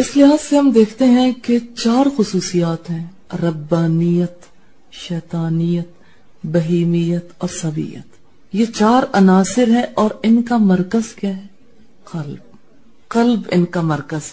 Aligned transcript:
اس 0.00 0.16
لحاظ 0.16 0.48
سے 0.48 0.58
ہم 0.58 0.70
دیکھتے 0.70 1.04
ہیں 1.04 1.32
کہ 1.32 1.58
چار 1.76 2.06
خصوصیات 2.16 2.90
ہیں 2.90 3.06
ربانیت، 3.42 4.44
شیطانیت، 4.92 5.88
بہیمیت 6.44 7.24
اور 7.38 7.48
سبیت۔ 7.48 8.16
یہ 8.52 8.64
چار 8.74 9.02
عناصر 9.12 9.68
ہیں 9.68 9.86
اور 9.94 10.10
ان 10.22 10.42
کا 10.42 10.56
مرکز 10.56 11.14
کیا 11.14 11.36
ہے؟ 11.36 11.42
قلب۔ 12.04 12.56
قلب 13.08 13.40
ان 13.50 13.64
کا 13.64 13.80
مرکز 13.80 14.32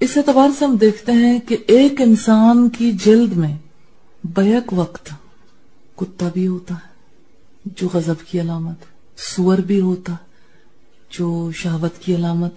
اس 0.00 0.16
اعتبار 0.16 0.48
سے 0.58 0.64
ہم 0.64 0.76
دیکھتے 0.76 1.12
ہیں 1.12 1.38
کہ 1.38 1.56
ایک 1.66 2.00
انسان 2.00 2.68
کی 2.68 2.92
جلد 2.92 3.32
میں 3.32 3.56
بیک 4.24 4.72
وقت 4.72 5.10
کتا 5.96 6.28
بھی 6.32 6.46
ہوتا 6.46 6.74
ہے، 6.74 6.94
جو 7.64 7.88
غضب 7.92 8.26
کی 8.30 8.40
علامت 8.40 8.76
سور 9.18 9.58
بھی 9.58 9.80
ہوتا 9.80 10.14
جو 11.10 11.50
شہوت 11.54 11.98
کی 12.00 12.14
علامت 12.14 12.52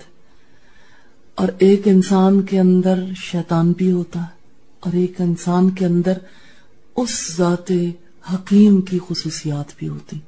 اور 1.39 1.47
ایک 1.59 1.81
انسان 1.85 2.41
کے 2.41 2.59
اندر 2.59 2.99
شیطان 3.15 3.71
بھی 3.71 3.91
ہوتا 3.91 4.19
ہے 4.19 4.37
اور 4.79 4.93
ایک 4.93 5.21
انسان 5.21 5.69
کے 5.69 5.85
اندر 5.85 6.17
اس 6.95 7.37
ذات 7.37 7.71
حکیم 8.33 8.81
کی 8.81 8.99
خصوصیات 9.07 9.71
بھی 9.77 9.87
ہوتی 9.87 10.19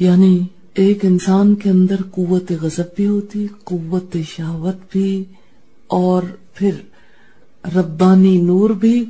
یعنی 0.00 0.46
ایک 0.74 1.04
انسان 1.04 1.54
کے 1.54 1.70
اندر 1.70 2.02
قوت 2.10 2.52
غضب 2.60 2.94
بھی 2.96 3.06
ہوتی، 3.06 3.46
قوت 3.64 4.16
شہوت 4.28 4.76
بھی، 4.90 5.24
اور 5.86 6.22
پھر 6.54 6.74
ربانی 7.76 8.40
نور 8.40 8.70
بھی، 8.70 9.04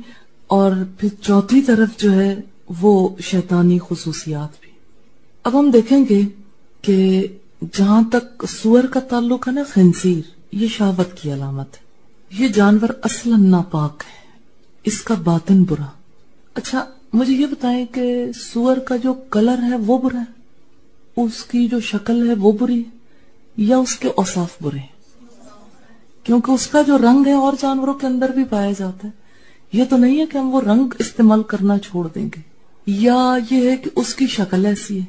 اور 0.47 0.71
پھر 0.97 1.09
چوتھی 1.21 1.61
طرف 1.61 1.97
جو 1.97 2.11
ہے 2.11 2.35
وہ 2.81 3.09
شیطانی 3.19 3.79
خصوصیات 3.89 4.61
بھی۔ 4.61 4.71
اب 5.43 5.59
ہم 5.59 5.71
دیکھیں 5.71 6.05
گے 6.09 6.21
کہ 6.81 7.27
جہاں 7.73 8.01
تک 8.11 8.45
سور 8.49 8.83
کا 8.83 8.99
تعلق 8.99 9.47
ہے 9.47 9.53
نا، 9.53 9.63
خنزیر 9.63 10.32
یہ 10.53 10.67
شہوت 10.67 11.21
کی 11.21 11.33
علامت 11.33 11.73
ہے۔ 11.73 11.79
یہ 12.43 12.47
جانور 12.47 12.89
اصلا 13.03 13.35
ناپاک 13.37 14.03
ہے۔ 14.07 14.39
اس 14.83 15.01
کا 15.01 15.13
باطن 15.13 15.63
برا۔ 15.63 15.85
اچھا 16.53 16.85
مجھے 17.13 17.33
یہ 17.33 17.45
بتائیں 17.45 17.85
کہ 17.85 18.25
سور 18.35 18.77
کا 18.77 18.95
جو 18.95 19.13
کلر 19.13 19.63
ہے 19.63 19.75
وہ 19.75 19.97
برا 19.97 20.19
ہے؟ 20.19 20.41
اس 21.17 21.43
کی 21.43 21.67
جو 21.67 21.79
شکل 21.79 22.29
ہے 22.29 22.33
وہ 22.33 22.51
بری 22.51 22.79
ہے 22.79 22.97
یا 23.57 23.77
اس 23.77 23.95
کے 23.95 24.07
اوصاف 24.07 24.53
برے 24.61 24.79
ہیں؟ 24.79 24.87
کیونکہ 26.23 26.51
اس 26.51 26.67
کا 26.67 26.81
جو 26.81 26.97
رنگ 26.97 27.27
ہے 27.27 27.33
اور 27.33 27.53
جانوروں 27.61 27.93
کے 27.93 28.07
اندر 28.07 28.29
بھی 28.29 28.43
پایا 28.43 28.71
جاتا 28.71 29.07
ہے۔ 29.07 29.11
یہ 29.73 29.83
تو 29.89 29.97
نہیں 29.97 30.19
ہے 30.19 30.25
کہ 30.25 30.37
ہم 30.37 30.53
وہ 30.53 30.61
رنگ 30.61 30.93
استعمال 30.99 31.43
کرنا 31.43 31.79
چھوڑ 31.79 32.07
دیں 32.15 32.29
گے۔ 32.35 32.41
یا 32.87 33.37
یہ 33.51 33.69
ہے 33.69 33.77
کہ 33.77 33.89
اس 33.95 34.15
کی 34.15 34.27
شکل 34.27 34.65
ایسی 34.65 34.99
ہے۔ 34.99 35.05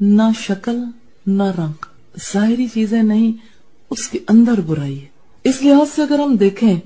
نہ 0.00 0.22
شکل، 0.38 0.84
نہ 1.26 1.42
رنگ۔ 1.42 1.84
ظاہری 2.32 2.66
چیزیں 2.66 3.02
نہیں 3.02 3.57
اس 3.90 4.08
کے 4.08 4.18
اندر 4.28 4.60
برائی 4.60 5.02
ہے۔ 5.02 5.06
اس 5.44 5.62
لحاظ 5.62 5.86
سے 5.94 6.02
اگر 6.02 6.18
ہم 6.18 6.36
دیکھیں 6.36 6.80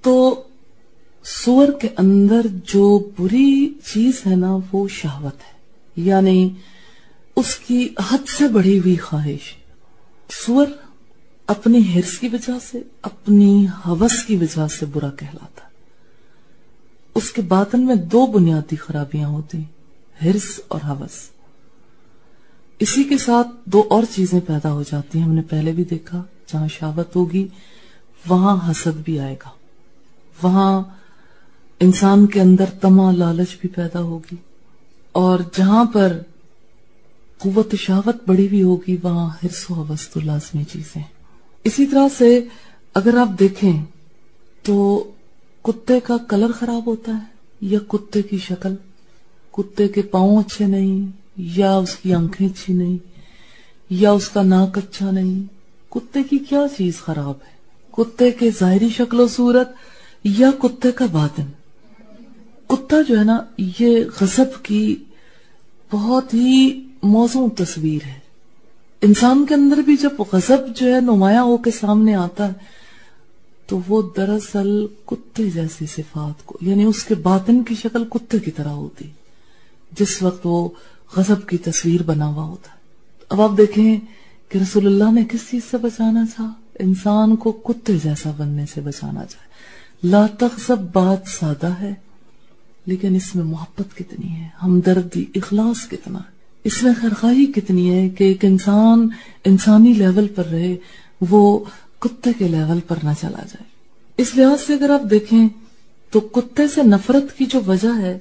تو 0.00 0.42
سور 1.24 1.68
کے 1.80 1.88
اندر 1.96 2.46
جو 2.64 3.10
بری 3.18 3.72
چیز 3.94 4.26
ہے 4.26 4.36
نا، 4.36 4.56
وہ 4.72 4.88
شہوت 4.88 5.34
ہے۔ 5.34 5.60
یعنی 5.96 6.48
اس 7.36 7.56
کی 7.56 7.88
حد 8.10 8.28
سے 8.28 8.48
بڑی 8.48 8.78
ہوئی 8.78 8.96
خواہش۔ 8.96 9.56
سور 10.46 10.66
اپنی 11.46 11.94
ہرس 11.94 12.18
کی 12.18 12.28
وجہ 12.28 12.52
سے، 12.70 12.82
اپنی 13.02 13.66
حوث 13.86 14.24
کی 14.24 14.36
وجہ 14.36 14.66
سے 14.68 14.86
برا 14.86 15.10
کہلاتا۔ 15.10 15.60
اس 17.14 17.32
کے 17.32 17.42
باطن 17.42 17.86
میں 17.86 17.94
دو 17.94 18.26
بنیادی 18.26 18.76
خرابیاں 18.76 19.28
ہوتی 19.28 19.58
ہرس 20.24 20.60
اور 20.68 20.80
حوث۔ 20.88 21.39
اسی 22.80 23.04
کے 23.04 23.18
ساتھ 23.18 23.48
دو 23.64 23.84
اور 23.90 24.02
چیزیں 24.14 24.40
پیدا 24.46 24.72
ہو 24.72 24.82
جاتی 24.82 25.18
ہیں، 25.18 25.26
ہم 25.26 25.32
نے 25.32 25.42
پہلے 25.42 25.72
بھی 25.72 25.84
دیکھا 25.84 26.22
جہاں 26.46 26.68
شاوت 26.68 27.16
ہوگی، 27.16 27.48
وہاں 28.28 28.70
حسد 28.70 28.98
بھی 29.04 29.20
آئے 29.20 29.34
گا۔ 29.34 29.50
وہاں 30.42 30.82
انسان 31.80 32.26
کے 32.26 32.40
اندر 32.40 32.64
تما 32.64 33.12
لالچ 33.12 33.48
بھی 33.60 33.68
پیدا 33.68 34.00
ہوگی۔ 34.00 34.36
اور 35.12 35.38
جہاں 35.56 35.84
پر 35.84 36.18
قوت 37.38 37.74
شاوت 37.74 38.16
بڑی 38.26 38.48
بھی 38.48 38.62
ہوگی، 38.62 38.96
وہاں 39.02 39.30
ہرس 39.42 39.70
و 39.70 39.74
حوث 39.74 40.08
تو 40.08 40.20
لازمی 40.20 40.64
چیزیں 40.64 41.02
اسی 41.64 41.86
طرح 41.86 42.08
سے 42.18 42.44
اگر 42.94 43.16
آپ 43.16 43.28
دیکھیں 43.38 43.84
تو 44.62 45.10
کتے 45.62 46.00
کا 46.00 46.16
کلر 46.28 46.52
خراب 46.52 46.86
ہوتا 46.86 47.12
ہے 47.12 47.24
یا 47.60 47.78
کتے 47.88 48.22
کی 48.22 48.38
شکل؟ 48.38 48.74
کتے 49.52 49.88
کے 49.88 50.02
پاؤں 50.02 50.38
اچھے 50.38 50.66
نہیں 50.66 51.20
یا 51.56 51.76
اس 51.76 51.96
کی 51.96 52.12
آنکھیں 52.14 52.48
اچھی 52.48 52.74
نہیں، 52.74 52.96
یا 53.90 54.10
اس 54.10 54.28
کا 54.28 54.42
ناک 54.42 54.78
اچھا 54.78 55.10
نہیں۔ 55.10 55.42
کتے 55.88 56.22
کی 56.22 56.38
کیا 56.38 56.64
چیز 56.78 56.96
خراب 56.96 57.34
ہے؟ 57.46 57.56
کتے 57.90 58.30
کے 58.30 58.50
ظاہری 58.50 58.88
شکل 58.88 59.20
و 59.20 59.28
صورت 59.28 59.68
یا 60.24 60.50
کتے 60.58 60.92
کا 60.92 61.06
باطن؟ 61.12 61.44
کتا 62.66 62.96
جو 63.08 63.18
ہے 63.18 63.24
نا، 63.24 63.38
یہ 63.78 64.04
غصب 64.20 64.64
کی 64.64 64.96
بہت 65.92 66.34
ہی 66.34 66.86
موزوں 67.02 67.48
تصویر 67.48 68.06
ہے۔ 68.06 68.18
انسان 69.02 69.46
کے 69.46 69.54
اندر 69.54 69.76
بھی 69.76 69.96
جب 69.96 70.22
غضب 70.32 70.76
جو 70.76 70.94
ہے 70.94 71.00
نمایاں 71.00 71.42
ہو 71.42 71.56
کے 71.56 71.70
سامنے 71.70 72.14
آتا 72.14 72.48
ہے، 72.48 72.52
تو 73.66 73.80
وہ 73.88 74.02
دراصل 74.16 74.86
کتے 75.06 75.50
جیسی 75.50 75.86
صفات 75.86 76.46
کو 76.46 76.58
یعنی 76.60 76.84
اس 76.84 77.04
کے 77.04 77.14
باطن 77.14 77.62
کی 77.62 77.74
شکل 77.74 78.04
کتے 78.04 78.38
کی 78.38 78.50
طرح 78.50 78.68
ہوتی۔ 78.68 79.10
جس 80.00 80.22
وقت 80.22 80.40
وہ 80.44 80.68
غضب 81.16 81.46
کی 81.48 81.56
تصویر 81.58 82.02
بنا 82.02 82.26
ہوا 82.26 82.44
ہوتا 82.44 82.70
ہے۔ 82.72 82.78
اب 83.30 83.40
آپ 83.40 83.56
دیکھیں 83.58 84.00
کہ 84.48 84.58
رسول 84.58 84.86
اللہ 84.86 85.10
نے 85.12 85.24
کس 85.30 85.40
چیز 85.50 85.62
سے 85.70 85.76
بچانا 85.76 86.24
تھا؟ 86.36 86.52
انسان 86.78 87.36
کو 87.36 87.52
کتے 87.52 87.96
جیسا 88.04 88.30
بننے 88.36 88.64
سے 88.74 88.80
بچانا 88.80 89.24
چاہے 89.24 89.48
لا 90.02 90.26
تغضب 90.26 90.78
بات 90.92 91.28
سادہ 91.28 91.72
ہے، 91.80 91.94
لیکن 92.86 93.14
اس 93.14 93.34
میں 93.34 93.44
محبت 93.44 93.96
کتنی 93.96 94.30
ہے، 94.30 94.48
ہمدردی، 94.62 95.24
اخلاص 95.34 95.88
کتنا 95.88 96.18
ہے۔ 96.18 96.38
اس 96.64 96.82
میں 96.82 96.92
خرخائی 97.00 97.46
کتنی 97.46 97.94
ہے 97.94 98.08
کہ 98.08 98.24
ایک 98.24 98.44
انسان 98.44 99.08
انسانی 99.44 99.92
لیول 99.92 100.28
پر 100.28 100.44
رہے، 100.44 100.76
وہ 101.20 101.64
کتے 101.98 102.30
کے 102.38 102.48
لیول 102.48 102.80
پر 102.80 102.96
نہ 103.02 103.10
چلا 103.20 103.42
جائے۔ 103.42 103.64
اس 104.16 104.36
لحاظ 104.36 104.66
سے 104.66 104.74
اگر 104.74 104.90
آپ 104.90 105.10
دیکھیں 105.10 105.48
تو 106.10 106.20
کتے 106.20 106.68
سے 106.68 106.82
نفرت 106.82 107.38
کی 107.38 107.46
جو 107.46 107.60
وجہ 107.66 107.98
ہے، 107.98 108.18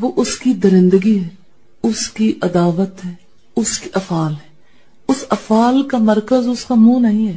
وہ 0.00 0.12
اس 0.16 0.38
کی 0.38 0.52
درندگی 0.52 1.18
ہے۔ 1.18 1.39
اس 1.82 2.10
کی 2.10 2.32
عداوت 2.42 3.04
ہے، 3.04 3.14
اس 3.56 3.78
کی 3.78 3.90
افعال 3.94 4.32
ہے۔ 4.32 4.50
اس 5.08 5.24
افعال 5.30 5.88
کا 5.88 5.98
مرکز 5.98 6.48
اس 6.48 6.64
کا 6.64 6.74
منہ 6.74 7.08
نہیں 7.08 7.28
ہے، 7.28 7.36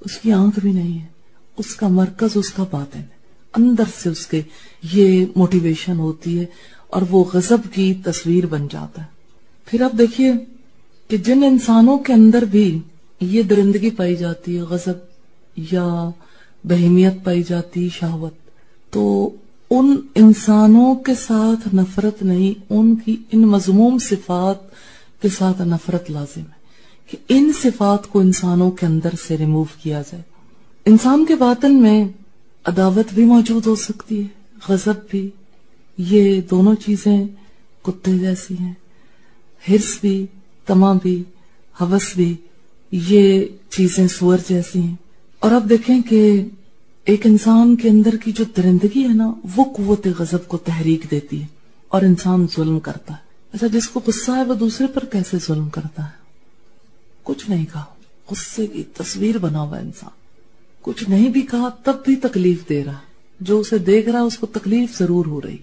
اس 0.00 0.18
کی 0.18 0.32
آنکھ 0.32 0.58
بھی 0.58 0.72
نہیں 0.72 1.00
ہے۔ 1.00 1.06
اس 1.58 1.76
کا 1.76 1.88
مرکز 1.88 2.28
اس 2.34 2.50
کا 2.50 2.64
باطن 2.70 2.98
ہے۔ 2.98 3.20
اندر 3.56 3.84
سے 4.02 4.08
اس 4.08 4.26
کے 4.26 4.42
یہ 4.92 5.26
موٹیویشن 5.36 5.98
ہوتی 5.98 6.38
ہے 6.38 6.44
اور 6.86 7.02
وہ 7.10 7.24
غضب 7.32 7.58
کی 7.72 7.94
تصویر 7.94 8.46
بن 8.46 8.68
جاتا 8.70 9.02
ہے۔ 9.02 9.06
پھر 9.66 9.82
آپ 9.82 9.92
دیکھیے 9.98 10.32
کہ 11.08 11.16
جن 11.16 11.44
انسانوں 11.44 11.98
کے 11.98 12.12
اندر 12.12 12.42
بھی 12.42 12.78
یہ 13.20 13.42
درندگی 13.42 13.90
پائی 13.90 14.16
جاتی 14.16 14.56
ہے، 14.56 14.62
غضب 14.62 14.94
یا 15.56 16.10
بہیمیت 16.64 17.14
پائی 17.24 17.42
جاتی 17.42 17.88
شہوت، 17.88 18.34
تو 18.90 19.30
ان 19.70 19.96
انسانوں 20.14 20.94
کے 20.94 21.14
ساتھ 21.14 21.74
نفرت 21.74 22.22
نہیں، 22.22 22.64
ان 22.70 22.96
کی، 22.96 23.16
ان 23.32 23.40
مضموم 23.40 23.98
صفات 23.98 24.70
کے 25.22 25.28
ساتھ 25.28 25.62
نفرت 25.62 26.10
لازم 26.10 26.40
ہے 26.40 26.60
کہ 27.10 27.18
ان 27.28 27.52
صفات 27.62 28.08
کو 28.08 28.20
انسانوں 28.20 28.70
کے 28.70 28.86
اندر 28.86 29.08
سے 29.28 29.38
ریموو 29.38 29.64
کیا 29.82 30.02
جائے۔ 30.02 30.22
انسان 30.86 31.24
کے 31.24 31.34
باطن 31.34 31.74
میں 31.74 32.04
عداوت 32.64 33.14
بھی 33.14 33.24
موجود 33.24 33.66
ہو 33.66 33.76
سکتی 33.76 34.22
ہے، 34.22 34.26
غضب 34.68 34.94
بھی۔ 35.10 35.30
یہ 35.98 36.40
دونوں 36.50 36.74
چیزیں 36.74 37.24
کتے 37.82 38.18
جیسی 38.18 38.54
ہیں، 38.60 38.72
ہرس 39.68 39.98
بھی 40.00 40.26
تما 40.66 40.92
بھی، 41.02 41.22
حوث 41.80 42.16
بھی، 42.16 42.34
یہ 42.92 43.44
چیزیں 43.70 44.08
سور 44.08 44.38
جیسی 44.48 44.80
ہیں۔ 44.80 44.96
اور 45.38 45.52
اب 45.52 45.68
دیکھیں 45.68 46.00
کہ 46.00 46.44
ایک 47.10 47.26
انسان 47.26 47.76
کے 47.76 47.88
اندر 47.88 48.16
کی 48.16 48.32
جو 48.32 48.44
درندگی 48.56 49.02
ہے 49.02 49.14
نا، 49.14 49.32
وہ 49.56 49.64
قوت 49.64 50.06
غضب 50.18 50.48
کو 50.48 50.56
تحریک 50.56 51.06
دیتی 51.10 51.42
ہے 51.42 51.46
اور 51.88 52.02
انسان 52.02 52.46
ظلم 52.56 52.80
کرتا 52.80 53.14
ہے۔ 53.14 53.18
اچھا 53.52 53.66
جس 53.66 53.88
کو 53.88 54.00
غصہ 54.06 54.30
ہے، 54.30 54.42
وہ 54.42 54.54
دوسرے 54.54 54.86
پر 54.86 55.04
کیسے 55.04 55.36
ظلم 55.46 55.68
کرتا 55.68 56.04
ہے؟ 56.04 56.10
کچھ 57.22 57.50
نہیں 57.50 57.66
کہا۔ 57.72 57.84
غصے 58.30 58.66
کی 58.66 58.82
تصویر 58.82 59.38
بنا 59.38 59.60
ہوا 59.60 59.78
انسان۔ 59.78 60.10
کچھ 60.82 61.10
نہیں 61.10 61.28
بھی 61.28 61.40
کہا، 61.40 61.68
تب 61.68 61.96
بھی 62.04 62.16
تکلیف 62.16 62.68
دے 62.68 62.84
رہا 62.84 62.98
جو 63.40 63.58
اسے 63.58 63.78
دیکھ 63.78 64.08
رہا 64.08 64.20
اس 64.20 64.38
کو 64.38 64.46
تکلیف 64.46 64.98
ضرور 64.98 65.26
ہو 65.26 65.40
رہی 65.40 65.56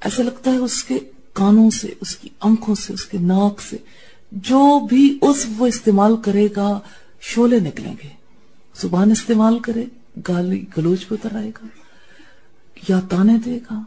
ایسا 0.00 0.22
لگتا 0.22 0.50
ہے 0.50 0.56
اس 0.56 0.84
کے 0.84 0.98
کانوں 1.32 1.70
سے، 1.70 1.88
اس 2.00 2.16
کی 2.16 2.28
آنکھوں 2.40 2.74
سے، 2.74 2.92
اس 2.92 3.04
کے 3.04 3.18
ناک 3.18 3.60
سے، 3.70 3.76
جو 4.32 4.86
بھی 4.86 5.18
اس 5.22 5.46
وہ 5.58 5.66
استعمال 5.66 6.16
کرے 6.16 6.48
گا 6.56 6.80
شولے 7.20 7.60
نکلیں 7.60 7.94
گے۔ 8.02 8.08
زبان 8.80 9.10
استعمال 9.10 9.58
کرے 9.58 9.84
گالی 10.28 10.64
گلوچ 10.76 11.08
پہ 11.08 11.14
اتر 11.14 11.36
آئے 11.36 11.50
گا، 11.50 11.66
یا 12.88 13.00
تانے 13.08 13.38
دے 13.44 13.58
گا، 13.70 13.82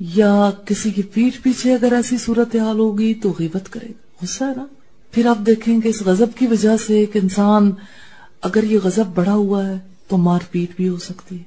یا 0.00 0.50
کسی 0.66 0.90
کی 0.90 1.02
پیٹ 1.02 1.42
پیچھے 1.42 1.74
اگر 1.74 1.92
ایسی 1.92 2.18
صورتحال 2.18 2.78
ہوگی 2.78 3.14
تو 3.14 3.32
غیبت 3.38 3.72
کرے 3.72 3.88
گا۔ 3.88 4.02
غصہ 4.22 4.44
ہے 4.44 4.52
نا؟ 4.56 4.66
پھر 5.10 5.26
آپ 5.26 5.38
دیکھیں 5.46 5.80
کہ 5.80 5.88
اس 5.88 6.02
غضب 6.02 6.26
کی 6.38 6.46
وجہ 6.46 6.76
سے 6.76 6.98
ایک 6.98 7.16
انسان 7.16 7.70
اگر 8.42 8.64
یہ 8.64 8.78
غضب 8.84 9.04
بڑا 9.14 9.34
ہوا 9.34 9.66
ہے 9.66 9.78
تو 10.08 10.16
مار 10.16 10.40
پیٹ 10.50 10.76
بھی 10.76 10.88
ہو 10.88 10.98
سکتی 10.98 11.38
ہے۔ 11.38 11.42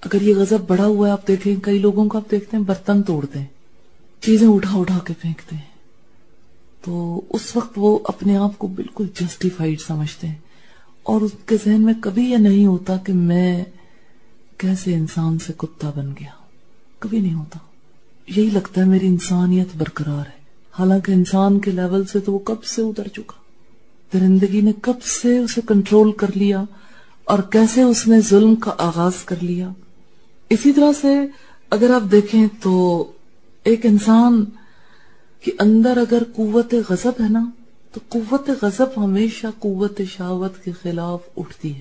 اگر 0.00 0.22
یہ 0.22 0.34
غضب 0.34 0.58
بڑا 0.66 0.84
ہوا 0.84 1.06
ہے، 1.06 1.12
آپ 1.12 1.28
دیکھیں 1.28 1.56
کئی 1.56 1.78
لوگوں 1.78 2.08
کو 2.08 2.18
آپ 2.18 2.30
دیکھتے 2.30 2.56
ہیں 2.56 2.64
برتن 2.64 3.02
توڑتے 3.02 3.38
ہیں 3.38 3.46
چیزیں 4.20 4.48
اٹھا 4.48 4.78
اٹھا 4.78 4.98
کے 5.04 5.14
پھینکتے 5.20 5.56
ہیں۔ 5.56 5.72
تو 6.84 7.20
اس 7.30 7.56
وقت 7.56 7.72
وہ 7.76 7.98
اپنے 8.04 8.36
آپ 8.36 8.58
کو 8.58 8.66
بالکل 8.66 9.06
جسٹیفائیڈ 9.20 9.80
سمجھتے 9.80 10.26
ہیں۔ 10.26 10.34
اور 11.02 11.20
اس 11.20 11.30
کے 11.46 11.56
ذہن 11.64 11.82
میں 11.82 11.94
کبھی 12.00 12.30
یہ 12.30 12.36
نہیں 12.36 12.66
ہوتا 12.66 12.96
کہ 12.96 13.12
میں 13.12 13.64
کیسے 14.58 14.94
انسان 14.94 15.38
سے 15.38 15.52
کتا 15.56 15.90
بن 15.96 16.10
گیا 16.20 16.30
کبھی 16.98 17.20
نہیں 17.20 17.34
ہوتا۔ 17.34 17.58
یہی 18.26 18.50
لگتا 18.50 18.80
ہے 18.80 18.86
میری 18.86 19.06
انسانیت 19.06 19.68
برقرار 19.78 20.26
ہے۔ 20.26 20.42
حالانکہ 20.78 21.12
انسان 21.12 21.60
کے 21.60 21.70
لیول 21.70 22.04
سے 22.04 22.20
تو 22.20 22.32
وہ 22.32 22.38
کب 22.38 22.64
سے 22.64 22.82
اتر 22.82 23.08
چکا۔ 23.08 23.32
درندگی 24.12 24.60
نے 24.60 24.72
کب 24.82 25.02
سے 25.02 25.38
اسے 25.38 25.60
کنٹرول 25.68 26.12
کر 26.12 26.30
لیا 26.34 26.64
اور 27.24 27.38
کیسے 27.38 27.82
اس 27.82 28.08
نے 28.08 28.20
ظلم 28.20 28.54
کا 28.54 28.74
آغاز 28.78 29.24
کر 29.24 29.36
لیا۔ 29.40 29.70
اسی 30.50 30.72
طرح 30.72 30.90
سے 31.00 31.20
اگر 31.70 31.94
آپ 31.94 32.12
دیکھیں 32.12 32.46
تو 32.62 33.04
ایک 33.64 33.86
انسان 33.86 34.44
کے 35.44 35.50
اندر 35.58 35.96
اگر 35.96 36.22
قوت 36.36 36.74
غضب 36.88 37.22
ہے 37.22 37.28
نا 37.28 37.50
تو 37.92 38.00
قوت 38.08 38.50
غضب 38.62 39.04
ہمیشہ 39.04 39.46
قوت 39.58 40.00
شاوت 40.10 40.64
کے 40.64 40.72
خلاف 40.82 41.20
اٹھتی 41.36 41.74
ہے۔ 41.74 41.80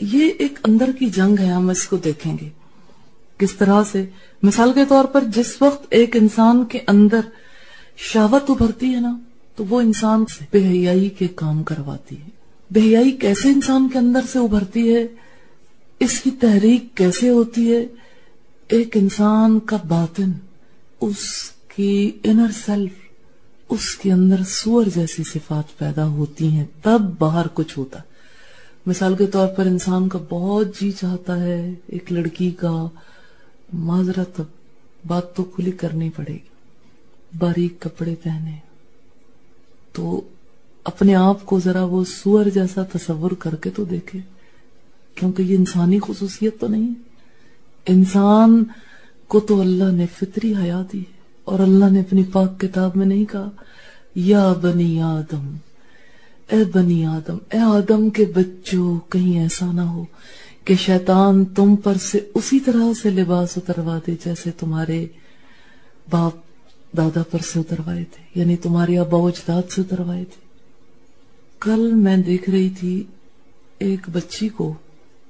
یہ 0.00 0.30
ایک 0.38 0.58
اندر 0.64 0.90
کی 0.98 1.06
جنگ 1.06 1.36
ہے، 1.40 1.46
ہم 1.46 1.68
اس 1.68 1.86
کو 1.86 1.96
دیکھیں 1.96 2.36
گے۔ 2.40 2.48
کس 3.38 3.52
طرح 3.52 3.82
سے؟ 3.92 4.04
مثال 4.42 4.72
کے 4.72 4.84
طور 4.88 5.04
پر 5.04 5.24
جس 5.34 5.62
وقت 5.62 5.86
ایک 5.90 6.16
انسان 6.16 6.64
کے 6.64 6.78
اندر 6.88 7.20
شاوت 7.96 8.50
ابھرتی 8.50 8.94
ہے 8.94 9.00
نا، 9.00 9.18
تو 9.56 9.64
وہ 9.68 9.80
انسان 9.80 10.24
سے 10.26 10.44
بے 10.50 10.68
حیائی 10.68 11.08
کے 11.08 11.28
کام 11.28 11.62
کرواتی 11.62 12.16
ہے۔ 12.16 12.28
بے 12.70 12.80
حیائی 12.80 13.10
کیسے 13.10 13.48
انسان 13.48 13.88
کے 13.92 13.98
اندر 13.98 14.20
سے 14.32 14.38
ابھرتی 14.38 14.94
ہے؟ 14.94 15.06
اس 16.00 16.20
کی 16.20 16.30
تحریک 16.30 16.96
کیسے 16.96 17.28
ہوتی 17.28 17.74
ہے؟ 17.74 17.86
ایک 18.68 18.96
انسان 18.96 19.60
کا 19.60 19.76
باطن، 19.88 20.32
اس 21.00 21.18
کی 21.76 22.10
انر 22.24 22.50
سیلف 22.66 23.05
اس 23.68 23.96
کے 23.96 24.12
اندر 24.12 24.40
سور 24.46 24.86
جیسی 24.94 25.24
صفات 25.24 25.78
پیدا 25.78 26.06
ہوتی 26.06 26.48
ہیں، 26.48 26.64
تب 26.82 27.02
باہر 27.18 27.46
کچھ 27.54 27.78
ہوتا۔ 27.78 27.98
مثال 28.86 29.16
کے 29.16 29.26
طور 29.26 29.48
پر 29.48 29.66
انسان 29.66 30.08
کا 30.08 30.18
بہت 30.28 30.80
جی 30.80 30.92
چاہتا 30.92 31.40
ہے 31.40 31.74
ایک 31.86 32.12
لڑکی 32.12 32.50
کا 32.50 32.86
معذرت 33.72 34.40
بات 35.06 35.36
تو 35.36 35.44
کھلی 35.44 35.70
کرنی 35.70 36.10
پڑے 36.10 36.32
گی۔ 36.32 36.38
باریک 37.38 37.80
کپڑے 37.80 38.14
پہنے۔ 38.22 38.58
تو 39.92 40.20
اپنے 40.84 41.14
آپ 41.14 41.46
کو 41.46 41.60
ذرا 41.60 41.84
وہ 41.84 42.04
سور 42.04 42.46
جیسا 42.46 42.82
تصور 42.82 43.30
کر 43.30 43.54
کے 43.54 43.70
تو 43.70 43.84
دیکھے۔ 43.84 44.18
کیونکہ 45.14 45.42
یہ 45.42 45.56
انسانی 45.56 45.98
خصوصیت 46.02 46.60
تو 46.60 46.68
نہیں۔ 46.68 46.94
انسان 47.86 48.64
کو 49.28 49.40
تو 49.40 49.60
اللہ 49.60 49.92
نے 49.92 50.06
فطری 50.18 50.54
حیا 50.54 50.82
دی 50.92 51.04
اور 51.46 51.58
اللہ 51.58 51.90
نے 51.90 52.00
اپنی 52.00 52.22
پاک 52.32 52.60
کتاب 52.60 52.96
میں 52.96 53.06
نہیں 53.06 53.24
کہا، 53.24 53.50
یا 54.14 54.52
بنی 54.62 55.00
آدم، 55.00 55.56
اے 56.50 56.64
بنی 56.72 57.04
آدم، 57.06 57.38
اے 57.52 57.58
آدم 57.58 58.10
کے 58.10 58.24
بچوں، 58.24 58.98
کہیں 59.08 59.40
ایسا 59.40 59.72
نہ 59.72 59.80
ہو 59.80 60.04
کہ 60.64 60.74
شیطان 60.74 61.44
تم 61.44 61.76
پر 61.76 61.94
سے 61.94 62.20
اسی 62.34 62.60
طرح 62.60 62.92
سے 63.02 63.10
لباس 63.10 63.56
اتروا 63.56 63.98
دے 64.06 64.14
جیسے 64.24 64.50
تمہارے 64.50 65.06
باپ 66.10 66.34
دادا 66.96 67.22
پر 67.30 67.38
سے 67.52 67.58
اتروائے 67.58 68.04
تھے 68.12 68.40
یعنی 68.40 68.56
تمہارے 68.56 68.98
ابا 68.98 69.18
اجداد 69.18 69.70
سے 69.70 69.80
اتروائے 69.80 70.24
تھے۔ 70.24 70.44
کل 71.60 71.92
میں 71.94 72.16
دیکھ 72.16 72.50
رہی 72.50 72.70
تھی 72.70 73.04
ایک 73.78 74.08
بچی 74.12 74.48
کو 74.48 74.74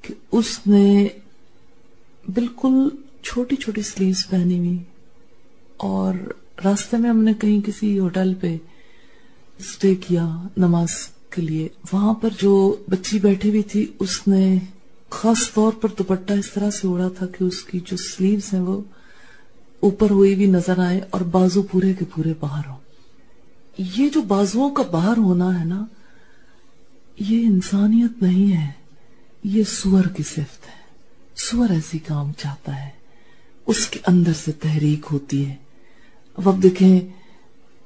کہ 0.02 0.14
اس 0.32 0.58
نے 0.66 1.08
بالکل 2.34 2.88
چھوٹی 3.22 3.56
چھوٹی 3.56 3.82
سلیوز 3.82 4.26
پہنی 4.30 4.58
ہوئی۔ 4.58 4.78
اور 5.76 6.14
راستے 6.64 6.96
میں 6.96 7.10
ہم 7.10 7.24
نے 7.24 7.32
کہیں 7.40 7.60
کسی 7.66 7.98
ہوٹل 7.98 8.34
پہ 8.34 8.56
اسٹے 9.58 9.94
کیا 9.94 10.42
نماز 10.56 10.88
کے 11.30 11.42
لیے، 11.42 11.68
وہاں 11.92 12.14
پر 12.14 12.28
جو 12.38 12.76
بچی 12.90 13.18
بیٹھی 13.18 13.48
ہوئی 13.48 13.62
تھی، 13.62 13.86
اس 13.98 14.28
نے 14.28 14.58
خاص 15.10 15.52
طور 15.54 15.72
پر 15.72 15.88
دوپٹہ 15.98 16.32
اس 16.32 16.50
طرح 16.50 16.70
سے 16.70 16.88
اڑا 16.88 17.08
تھا 17.08 17.26
کہ 17.26 17.44
اس 17.44 17.62
کی 17.62 17.80
جو 17.80 17.96
سلیوز 17.96 18.54
ہیں 18.54 18.60
وہ 18.60 18.80
اوپر 19.80 20.10
ہوئی 20.10 20.34
بھی 20.34 20.46
نظر 20.46 20.78
آئے 20.78 21.00
اور 21.10 21.20
بازو 21.20 21.62
پورے 21.62 21.92
کے 21.94 22.04
پورے 22.04 22.32
باہر 22.40 22.68
ہو 22.68 22.76
یہ 23.78 24.08
جو 24.08 24.22
بازوؤں 24.22 24.70
کا 24.70 24.82
باہر 24.82 25.16
ہونا 25.16 25.60
ہے 25.60 25.64
نا، 25.64 25.84
یہ 27.18 27.46
انسانیت 27.46 28.22
نہیں 28.22 28.56
ہے، 28.56 28.70
یہ 29.44 29.64
سور 29.64 30.04
کی 30.04 30.22
صفت 30.22 30.66
ہے۔ 30.66 30.84
سور 31.36 31.70
ایسی 31.70 31.98
کام 31.98 32.32
چاہتا 32.38 32.84
ہے، 32.84 32.90
اس 33.66 33.86
کے 33.86 34.00
اندر 34.06 34.32
سے 34.44 34.52
تحریک 34.52 35.06
ہوتی 35.12 35.46
ہے۔ 35.46 35.54
اب 36.36 36.48
اب 36.48 36.62
دیکھیں، 36.62 37.00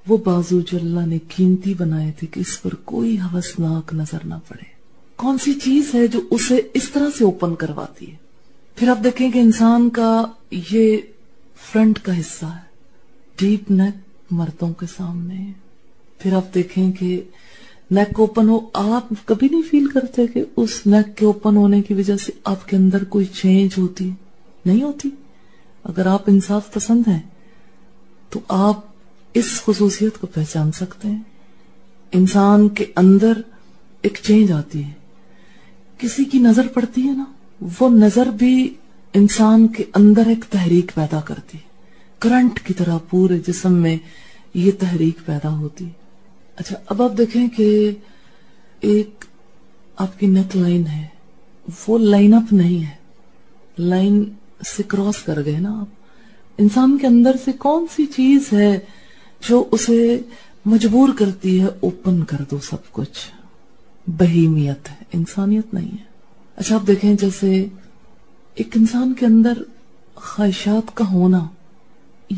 وہ 0.08 0.17
بازو 0.17 0.61
جو 0.61 0.79
اللہ 0.82 1.06
نے 1.06 1.19
قیمتی 1.37 1.75
بنائے 1.75 2.12
تھے 2.19 2.26
کہ 2.26 2.41
اس 2.41 2.62
پر 2.62 2.75
کوئی 2.75 3.19
حوثناک 3.19 3.94
نظر 3.94 4.19
نہ 4.25 4.35
پڑے۔ 4.49 4.64
کون 5.17 5.38
سی 5.38 5.55
چیز 5.55 5.94
ہے 5.94 6.06
جو 6.06 6.20
اسے 6.31 6.61
اس 6.75 6.91
طرح 6.91 7.08
سے 7.19 7.25
اوپن 7.25 7.55
کرواتی 7.55 8.11
ہے؟ 8.11 8.17
پھر 8.75 8.88
آپ 8.88 9.05
دیکھیں 9.05 9.31
کہ 9.31 9.38
انسان 9.38 9.91
کا 9.91 10.26
یہ 10.50 10.97
فرنٹ 11.73 11.99
کا 11.99 12.20
حصہ 12.20 12.47
ہے 12.47 12.70
ڈیپ 13.38 13.70
نیک 13.70 13.94
مردوں 14.31 14.73
کے 14.73 14.87
سامنے۔ 14.97 15.52
پھر 16.19 16.32
آپ 16.32 16.55
دیکھیں 16.55 16.93
کہ 16.93 17.23
نیک 17.91 18.20
اوپن 18.20 18.49
ہو، 18.49 18.61
آپ 18.73 19.06
کبھی 19.25 19.49
نہیں 19.50 19.62
فیل 19.70 19.87
کرتے 19.87 20.26
کہ 20.26 20.44
اس 20.56 20.87
نیک 20.87 21.17
کے 21.17 21.26
اوپن 21.26 21.56
ہونے 21.56 21.82
کی 21.82 21.94
وجہ 21.94 22.17
سے 22.17 22.32
آپ 22.44 22.69
کے 22.69 22.76
اندر 22.76 23.05
کوئی 23.05 23.25
چینج 23.25 23.70
ہوتی، 23.79 24.11
نہیں 24.67 24.82
ہوتی۔ 24.82 25.08
اگر 25.85 26.06
آپ 26.06 26.23
انصاف 26.26 26.73
پسند 26.73 27.08
ہیں 27.08 27.20
تو 28.30 28.40
آپ 28.48 28.80
اس 29.34 29.62
خصوصیت 29.64 30.18
کو 30.20 30.26
پہچان 30.26 30.72
سکتے 30.72 31.08
ہیں۔ 31.08 31.22
انسان 32.12 32.68
کے 32.68 32.84
اندر 32.96 33.32
ایک 34.02 34.18
چینج 34.22 34.52
آتی 34.52 34.84
ہے۔ 34.84 34.92
کسی 35.98 36.24
کی 36.24 36.38
نظر 36.38 36.68
پڑتی 36.68 37.02
ہے 37.02 37.12
نا، 37.12 37.24
وہ 37.80 37.88
نظر 37.88 38.26
بھی 38.26 38.74
انسان 39.14 39.68
کے 39.68 39.84
اندر 39.94 40.26
ایک 40.26 40.44
تحریک 40.50 40.94
پیدا 40.94 41.20
کرتی 41.20 41.58
ہے۔ 41.58 41.70
کرنٹ 42.18 42.60
کی 42.60 42.74
طرح 42.74 42.98
پورے 43.10 43.38
جسم 43.38 43.72
میں 43.72 43.96
یہ 44.54 44.70
تحریک 44.78 45.26
پیدا 45.26 45.56
ہوتی 45.56 45.88
اچھا 46.56 46.76
اب 46.86 47.02
آپ 47.02 47.12
دیکھیں 47.18 47.48
کہ 47.48 47.90
ایک 48.80 49.24
آپ 49.96 50.20
کی 50.20 50.26
نیک 50.26 50.56
لائن 50.56 50.86
ہے۔ 50.86 51.06
وہ 51.88 51.98
لائن 51.98 52.34
اپ 52.34 52.52
نہیں 52.52 52.82
ہے۔ 52.84 52.94
لائن 53.78 54.25
سے 54.76 54.82
کراس 54.82 55.22
کر 55.22 55.44
گئے 55.44 55.58
نا 55.58 55.80
آپ۔ 55.80 56.00
انسان 56.61 56.99
کے 56.99 57.07
اندر 57.07 57.37
سے 57.45 57.52
کون 57.52 57.87
سی 57.97 58.07
چیز 58.07 58.52
ہے 58.52 58.79
جو 59.49 59.69
اسے 59.71 60.21
مجبور 60.64 61.09
کرتی 61.19 61.61
ہے؟ 61.61 61.67
اوپن 61.81 62.25
کر 62.25 62.37
دو 62.50 62.59
سب 62.59 62.93
کچھ۔ 62.93 63.31
بہیمیت 64.07 64.90
ہے۔ 64.90 65.05
انسانیت 65.12 65.75
نہیں 65.75 65.93
ہے۔ 65.93 66.05
اچھا 66.57 66.75
آپ 66.75 66.87
دیکھیں 66.87 67.14
جیسے 67.14 67.67
ایک 68.55 68.76
انسان 68.76 69.14
کے 69.14 69.26
اندر 69.26 69.52
خواہشات 70.14 70.97
کا 70.97 71.11
ہونا، 71.11 71.47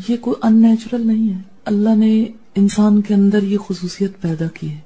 یہ 0.09 0.17
کوئی 0.17 0.35
ان 0.43 0.61
نیچرل 0.61 1.07
نہیں 1.07 1.33
ہے۔ 1.33 1.41
اللہ 1.65 1.95
نے 1.95 2.25
انسان 2.55 3.01
کے 3.01 3.13
اندر 3.13 3.43
یہ 3.43 3.57
خصوصیت 3.57 4.21
پیدا 4.21 4.47
کی 4.47 4.71
ہے، 4.71 4.79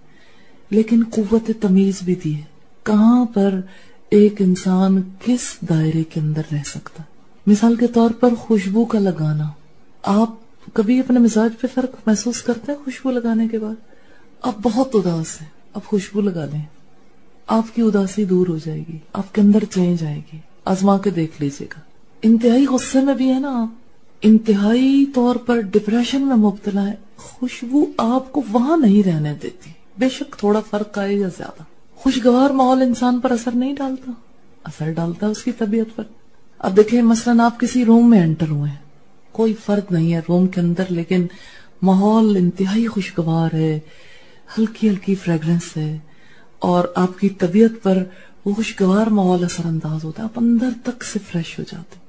لیکن 0.70 1.04
قوت 1.10 1.52
تمیز 1.62 2.00
بھی 2.02 2.16
دی 2.16 2.36
ہے۔ 2.36 2.42
کہاں 2.84 3.26
پر 3.26 3.60
ایک 4.10 4.42
انسان 4.42 5.02
کس 5.26 5.58
دائرے 5.70 6.04
کے 6.04 6.20
اندر 6.20 6.42
رہ 6.52 6.64
سکتا؟ 6.66 7.04
مثال 7.48 7.76
کے 7.76 7.88
طور 7.88 8.10
پر 8.10 8.36
خوشبو 8.36 8.86
کا 8.86 9.00
لگانا۔ 9.00 9.50
آپ 10.04 10.30
کبھی 10.74 11.00
اپنے 11.00 11.20
مزاج 11.20 11.52
پہ 11.62 11.68
فرق 11.74 11.90
محسوس 12.06 12.42
کرتے 12.42 12.72
ہیں 12.72 12.80
خوشبو 12.86 13.12
لگانے 13.12 13.48
کے 13.48 13.60
بعد؟ 13.60 13.76
آپ 14.42 14.56
بہت 14.62 14.90
اداس 14.94 15.42
ہیں۔ 15.42 15.50
اب 15.74 15.84
خوشبو 15.84 16.22
لگا 16.22 16.46
لیں 16.46 16.62
آپ 17.48 17.76
کی 17.76 17.82
اداسی 17.82 18.26
دور 18.26 18.48
ہو 18.48 18.58
جائے 18.66 18.80
گی۔ 18.80 18.98
آپ 19.14 19.36
کے 19.36 19.42
اندر 19.42 19.64
چینج 19.64 20.04
آئے 20.04 20.22
گی۔ 20.34 20.38
آزما 20.66 20.98
کے 20.98 21.10
دیکھ 21.10 21.42
لیجیے 21.42 21.68
گا۔ 21.76 21.80
انتہائی 22.22 22.66
غصے 22.66 23.02
میں 23.02 23.14
بھی 23.14 23.34
ہے 23.34 23.40
نا 23.40 23.62
آپ۔ 23.62 23.70
انتہائی 24.22 25.06
طور 25.16 25.36
پر 25.36 25.62
ڈپریشن 25.62 26.22
میں 26.22 26.36
مبتلا 26.36 26.88
ہے 26.88 26.96
خوشبو 27.18 27.86
آپ 27.98 28.32
کو 28.32 28.42
وہاں 28.52 28.78
نہیں 28.78 29.08
رہنے 29.08 29.34
دیتی۔ 29.44 29.72
بے 29.98 30.10
شک 30.10 30.36
تھوڑا 30.38 30.60
فرق 30.70 30.98
آئے 30.98 31.22
گا 31.22 31.28
زیادہ۔ 31.38 31.64
خوشگوار 31.96 32.50
ماحول 32.50 32.82
انسان 32.82 33.20
پر 33.20 33.32
اثر 33.32 33.52
نہیں 33.56 33.74
ڈالتا۔ 33.74 34.12
اثر 34.64 34.92
ڈالتا 34.92 35.28
اس 35.28 35.44
کی 35.44 35.52
طبیعت 35.52 35.96
پر۔ 35.96 36.04
اب 36.60 36.76
دیکھیں، 36.78 37.02
مثلا 37.02 37.46
آپ 37.46 37.60
کسی 37.60 37.84
روم 37.86 38.10
میں 38.10 38.22
انٹر 38.22 38.50
ہوئے 38.50 38.70
ہیں، 38.70 38.78
کوئی 39.32 39.54
فرق 39.66 39.92
نہیں 39.92 40.14
ہے 40.14 40.20
روم 40.30 40.48
کے 40.48 40.62
اندر، 40.62 40.84
لیکن 40.90 41.26
ماحول 41.82 42.36
انتہائی 42.38 42.86
خوشگوار 42.88 43.54
ہے، 43.54 43.80
ہلکی 44.58 44.90
ہلکی 44.90 45.16
فریگرنس 45.16 45.76
ہے، 45.78 45.98
اور 46.62 46.86
آپ 46.96 47.20
کی 47.20 47.30
طبیعت 47.40 47.82
پر 47.84 48.04
وہ 48.46 48.54
خوشگوار 48.54 49.08
ماحول 49.08 49.44
اثر 49.44 49.66
انداز 49.66 50.04
ہوتا 50.04 50.22
ہے، 50.22 50.28
آپ 50.28 50.40
اندر 50.40 50.70
تک 50.84 51.04
سے 51.04 51.20
فریش 51.28 51.58
ہو 51.60 51.64
جاتے 51.68 52.00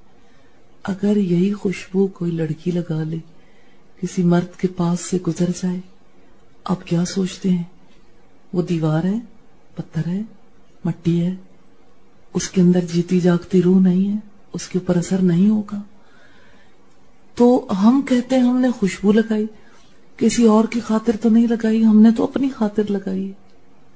اگر 0.84 1.16
یہی 1.16 1.52
خوشبو 1.52 2.06
کوئی 2.06 2.32
لڑکی 2.32 2.70
لگا 2.70 3.02
لے، 3.02 3.18
کسی 4.02 4.22
مرد 4.22 4.58
کے 4.60 4.68
پاس 4.76 5.00
سے 5.00 5.18
گزر 5.26 5.50
جائے، 5.62 5.80
آپ 6.64 6.86
کیا 6.86 7.04
سوچتے 7.04 7.50
ہیں؟ 7.50 7.62
وہ 8.52 8.62
دیوار 8.62 9.04
ہے، 9.04 9.18
پتھر 9.74 10.08
ہے، 10.08 10.20
مٹی 10.84 11.20
ہے، 11.20 11.34
اس 12.34 12.48
کے 12.50 12.60
اندر 12.60 12.84
جیتی 12.92 13.20
جاگتی 13.20 13.62
روح 13.62 13.80
نہیں 13.80 14.08
ہے۔ 14.08 14.16
اس 14.58 14.68
کے 14.68 14.78
اوپر 14.78 14.96
اثر 14.96 15.18
نہیں 15.18 15.48
ہوگا۔ 15.48 15.82
تو 17.34 17.66
ہم 17.82 18.02
کہتے 18.08 18.36
ہیں 18.36 18.42
ہم 18.42 18.60
نے 18.60 18.70
خوشبو 18.70 19.12
لگائی۔ 19.12 19.46
کسی 20.16 20.44
اور 20.44 20.64
کی 20.64 20.80
خاطر 20.80 21.16
تو 21.22 21.28
نہیں 21.28 21.46
لگائی، 21.46 21.84
ہم 21.84 22.00
نے 22.00 22.08
تو 22.16 22.24
اپنی 22.24 22.48
خاطر 22.56 22.82
لگائی۔ 22.88 23.32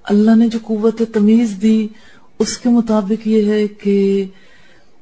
اللہ 0.03 0.37
نے 0.37 0.49
جو 0.49 0.59
قوت 0.63 1.03
تمیز 1.13 1.55
دی، 1.63 1.89
اس 2.39 2.59
کے 2.59 2.69
مطابق 2.69 3.27
یہ 3.27 3.53
ہے 3.53 3.69
کہ 3.69 4.25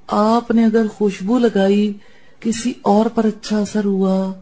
آپ 0.07 0.51
نے 0.51 0.65
اگر 0.65 0.87
خوشبو 0.87 1.39
لگائی، 1.39 1.93
کسی 2.41 2.73
اور 2.83 3.07
پر 3.07 3.25
اچھا 3.25 3.59
اثر 3.59 3.85
ہوا، 3.85 4.33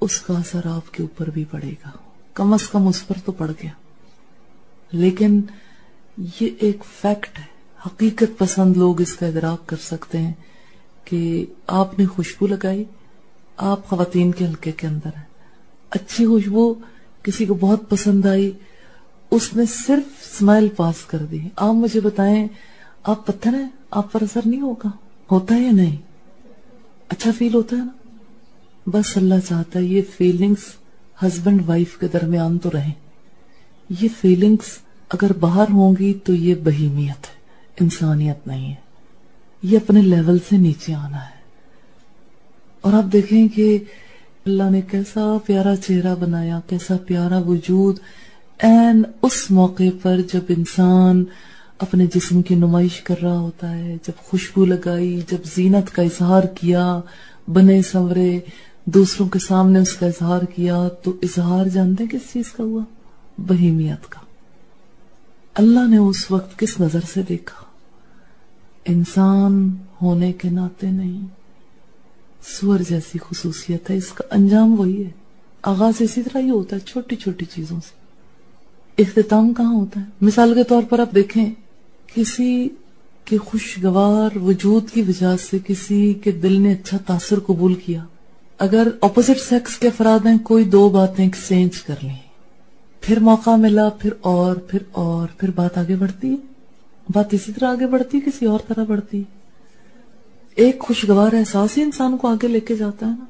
اس 0.00 0.20
کا 0.20 0.38
اثر 0.38 0.60
آپ 0.64 0.94
کے 0.94 1.02
اوپر 1.02 1.30
بھی 1.30 1.44
پڑے 1.50 1.70
گا۔ 1.70 1.90
کم 2.34 2.52
از 2.52 2.68
کم 2.68 2.88
اس 2.88 3.06
پر 3.06 3.14
تو 3.24 3.32
پڑ 3.32 3.50
گیا۔ 3.50 3.70
لیکن 4.92 5.40
یہ 6.40 6.48
ایک 6.58 6.84
فیکٹ 7.00 7.38
ہے۔ 7.38 7.55
حقیقت 7.86 8.38
پسند 8.38 8.76
لوگ 8.76 9.00
اس 9.00 9.16
کا 9.16 9.26
ادراک 9.26 9.66
کر 9.66 9.76
سکتے 9.76 10.18
ہیں 10.18 10.32
کہ 11.04 11.46
آپ 11.66 11.98
نے 11.98 12.06
خوشبو 12.06 12.46
لگائی، 12.46 12.84
آپ 13.56 13.88
خواتین 13.88 14.32
کے 14.32 14.46
حلقے 14.46 14.72
کے 14.72 14.86
اندر 14.86 15.10
ہیں۔ 15.16 15.24
اچھی 15.90 16.26
خوشبو 16.26 16.74
کسی 17.22 17.46
کو 17.46 17.54
بہت 17.54 17.90
پسند 17.90 18.26
آئی، 18.26 18.50
اس 19.30 19.54
نے 19.56 19.64
صرف 19.66 20.38
سمائل 20.38 20.68
پاس 20.68 21.04
کر 21.04 21.18
دی۔ 21.18 21.48
آپ 21.56 21.74
مجھے 21.74 22.00
بتائیں، 22.00 22.48
آپ 23.02 23.26
پتھر 23.26 23.54
ہیں؟ 23.54 23.68
آپ 23.90 24.12
پر 24.12 24.22
اثر 24.22 24.40
نہیں 24.44 24.60
ہوگا؟ 24.60 24.88
ہوتا 25.30 25.54
ہے 25.54 25.60
یا 25.60 25.72
نہیں؟ 25.72 25.96
اچھا 27.08 27.30
فیل 27.38 27.54
ہوتا 27.54 27.76
ہے 27.76 27.80
نا؟ 27.80 28.08
بس 28.86 29.16
اللہ 29.16 29.34
چاہتا 29.48 29.78
ہے 29.78 29.84
یہ 29.84 30.02
فیلنگز 30.16 30.74
ہسبینڈ 31.22 31.68
وائف 31.68 31.98
کے 31.98 32.08
درمیان 32.08 32.58
تو 32.58 32.70
رہیں۔ 32.72 32.92
یہ 34.00 34.08
فیلنگز 34.20 34.78
اگر 35.08 35.32
باہر 35.32 35.64
ہوں 35.70 35.94
گی 35.98 36.14
تو 36.24 36.34
یہ 36.34 36.54
بہیمیت 36.54 37.26
ہے۔ 37.26 37.35
انسانیت 37.80 38.46
نہیں 38.46 38.70
ہے۔ 38.70 38.86
یہ 39.62 39.78
اپنے 39.78 40.02
لیول 40.02 40.38
سے 40.48 40.56
نیچے 40.56 40.94
آنا 40.94 41.16
ہے۔ 41.16 41.36
اور 42.80 42.92
آپ 42.92 43.12
دیکھیں 43.12 43.48
کہ 43.48 43.78
اللہ 44.46 44.70
نے 44.70 44.80
کیسا 44.80 45.36
پیارا 45.46 45.76
چہرہ 45.76 46.14
بنایا، 46.14 46.60
کیسا 46.68 46.96
پیارا 47.06 47.38
وجود۔ 47.38 47.98
این 48.58 49.02
اس 49.22 49.50
موقع 49.50 49.82
پر 50.02 50.20
جب 50.32 50.40
انسان 50.48 51.24
اپنے 51.78 52.06
جسم 52.14 52.42
کی 52.42 52.54
نمائش 52.54 53.00
کر 53.00 53.14
رہا 53.22 53.38
ہوتا 53.38 53.74
ہے، 53.74 53.96
جب 54.06 54.22
خوشبو 54.22 54.64
لگائی، 54.64 55.20
جب 55.30 55.36
زینت 55.44 55.94
کا 55.94 56.02
اظہار 56.02 56.42
کیا، 56.42 57.00
بنے 57.48 57.82
سورے 57.82 58.40
دوسروں 58.84 59.28
کے 59.28 59.38
سامنے 59.38 59.78
اس 59.78 59.92
کا 59.92 60.06
اظہار 60.06 60.40
کیا، 60.54 60.88
تو 61.02 61.16
اظہار 61.22 61.66
جانتے 61.66 62.04
کس 62.10 62.32
چیز 62.32 62.52
کا 62.52 62.64
ہوا؟ 62.64 62.84
بہیمیت 63.38 64.08
کا۔ 64.08 64.20
اللہ 65.54 65.88
نے 65.88 65.96
اس 65.96 66.30
وقت 66.30 66.58
کس 66.58 66.80
نظر 66.80 67.00
سے 67.14 67.22
دیکھا؟ 67.28 67.65
انسان 68.88 69.76
ہونے 70.02 70.32
کے 70.32 70.50
ناطے 70.50 70.90
نہیں۔ 70.90 71.26
سور 72.60 72.78
جیسی 72.88 73.18
خصوصیت 73.18 73.90
ہے، 73.90 73.96
اس 73.96 74.12
کا 74.12 74.34
انجام 74.34 74.80
وہی 74.80 75.04
ہے۔ 75.04 75.10
آغاز 75.62 75.94
اسی 75.98 76.22
طرح 76.22 76.38
ہی 76.38 76.50
ہوتا 76.50 76.76
ہے، 76.76 76.80
چھوٹی 76.80 77.16
چھوٹی 77.16 77.44
چیزوں 77.44 77.80
سے۔ 77.80 78.06
اختتام 79.02 79.54
کہاں 79.54 79.74
ہوتا 79.74 80.00
ہے؟ 80.00 80.04
مثال 80.20 80.54
کے 80.54 80.64
طور 80.64 80.82
پر 80.88 80.98
آپ 80.98 81.14
دیکھیں، 81.14 81.54
کسی 82.14 82.68
کے 83.24 83.38
خوشگوار 83.38 84.36
وجود 84.36 84.90
کی 84.90 85.02
وجہ 85.02 85.36
سے 85.50 85.58
کسی 85.66 86.14
کے 86.14 86.32
دل 86.32 86.60
نے 86.60 86.72
اچھا 86.72 86.98
تاثر 87.06 87.40
قبول 87.40 87.74
کیا۔ 87.74 88.04
اگر 88.58 88.88
اپوزٹ 89.00 89.40
سیکس 89.48 89.78
کے 89.78 89.88
افراد 89.88 90.26
ہیں، 90.26 90.38
کوئی 90.38 90.64
دو 90.64 90.88
باتیں 90.88 91.24
ایکسچینج 91.24 91.82
کر 91.82 91.94
لیں۔ 92.02 92.16
پھر 93.00 93.20
موقع 93.20 93.56
ملا، 93.56 93.88
پھر 93.88 94.12
اور 94.20 94.56
پھر 94.56 94.78
اور، 94.92 95.28
پھر 95.38 95.50
بات 95.50 95.78
آگے 95.78 95.96
بڑھتی 95.96 96.30
ہے۔ 96.30 96.55
بات 97.12 97.34
اسی 97.34 97.52
طرح 97.52 97.70
آگے 97.70 97.86
بڑھتی 97.86 98.18
ہے، 98.18 98.30
کسی 98.30 98.46
اور 98.46 98.58
طرح 98.68 98.84
بڑھتی 98.84 99.22
ایک 100.54 100.78
خوشگوار 100.78 101.32
احساس 101.32 101.78
ہی 101.78 101.82
انسان 101.82 102.16
کو 102.16 102.28
آگے 102.28 102.48
لے 102.48 102.60
کے 102.60 102.76
جاتا 102.76 103.06
ہے 103.06 103.10
نا۔ 103.10 103.24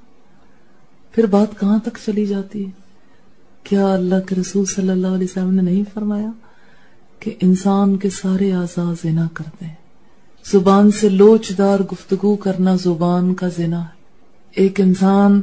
پھر 1.12 1.26
بات 1.26 1.60
کہاں 1.60 1.78
تک 1.78 1.98
چلی 2.06 2.26
جاتی 2.26 2.66
ہے؟ 2.66 2.70
کیا 3.62 3.94
اللہ 3.94 4.14
کے 4.26 4.34
رسول 4.34 4.64
صلی 4.64 4.88
اللہ 4.88 5.06
علیہ 5.06 5.26
وسلم 5.30 5.54
نے 5.54 5.62
نہیں 5.62 5.82
فرمایا 5.94 6.30
کہ 7.20 7.34
انسان 7.40 7.96
کے 7.96 8.10
سارے 8.10 8.52
آزاد 8.52 8.94
زنا 9.02 9.26
کرتے 9.34 9.64
ہیں؟ 9.64 9.74
زبان 10.52 10.90
سے 10.90 11.08
لوچدار 11.08 11.80
گفتگو 11.80 12.36
کرنا 12.36 12.76
زبان 12.76 13.34
کا 13.34 13.48
زنا 13.48 13.80
ہے۔ 13.80 13.96
ایک 14.50 14.80
انسان 14.80 15.40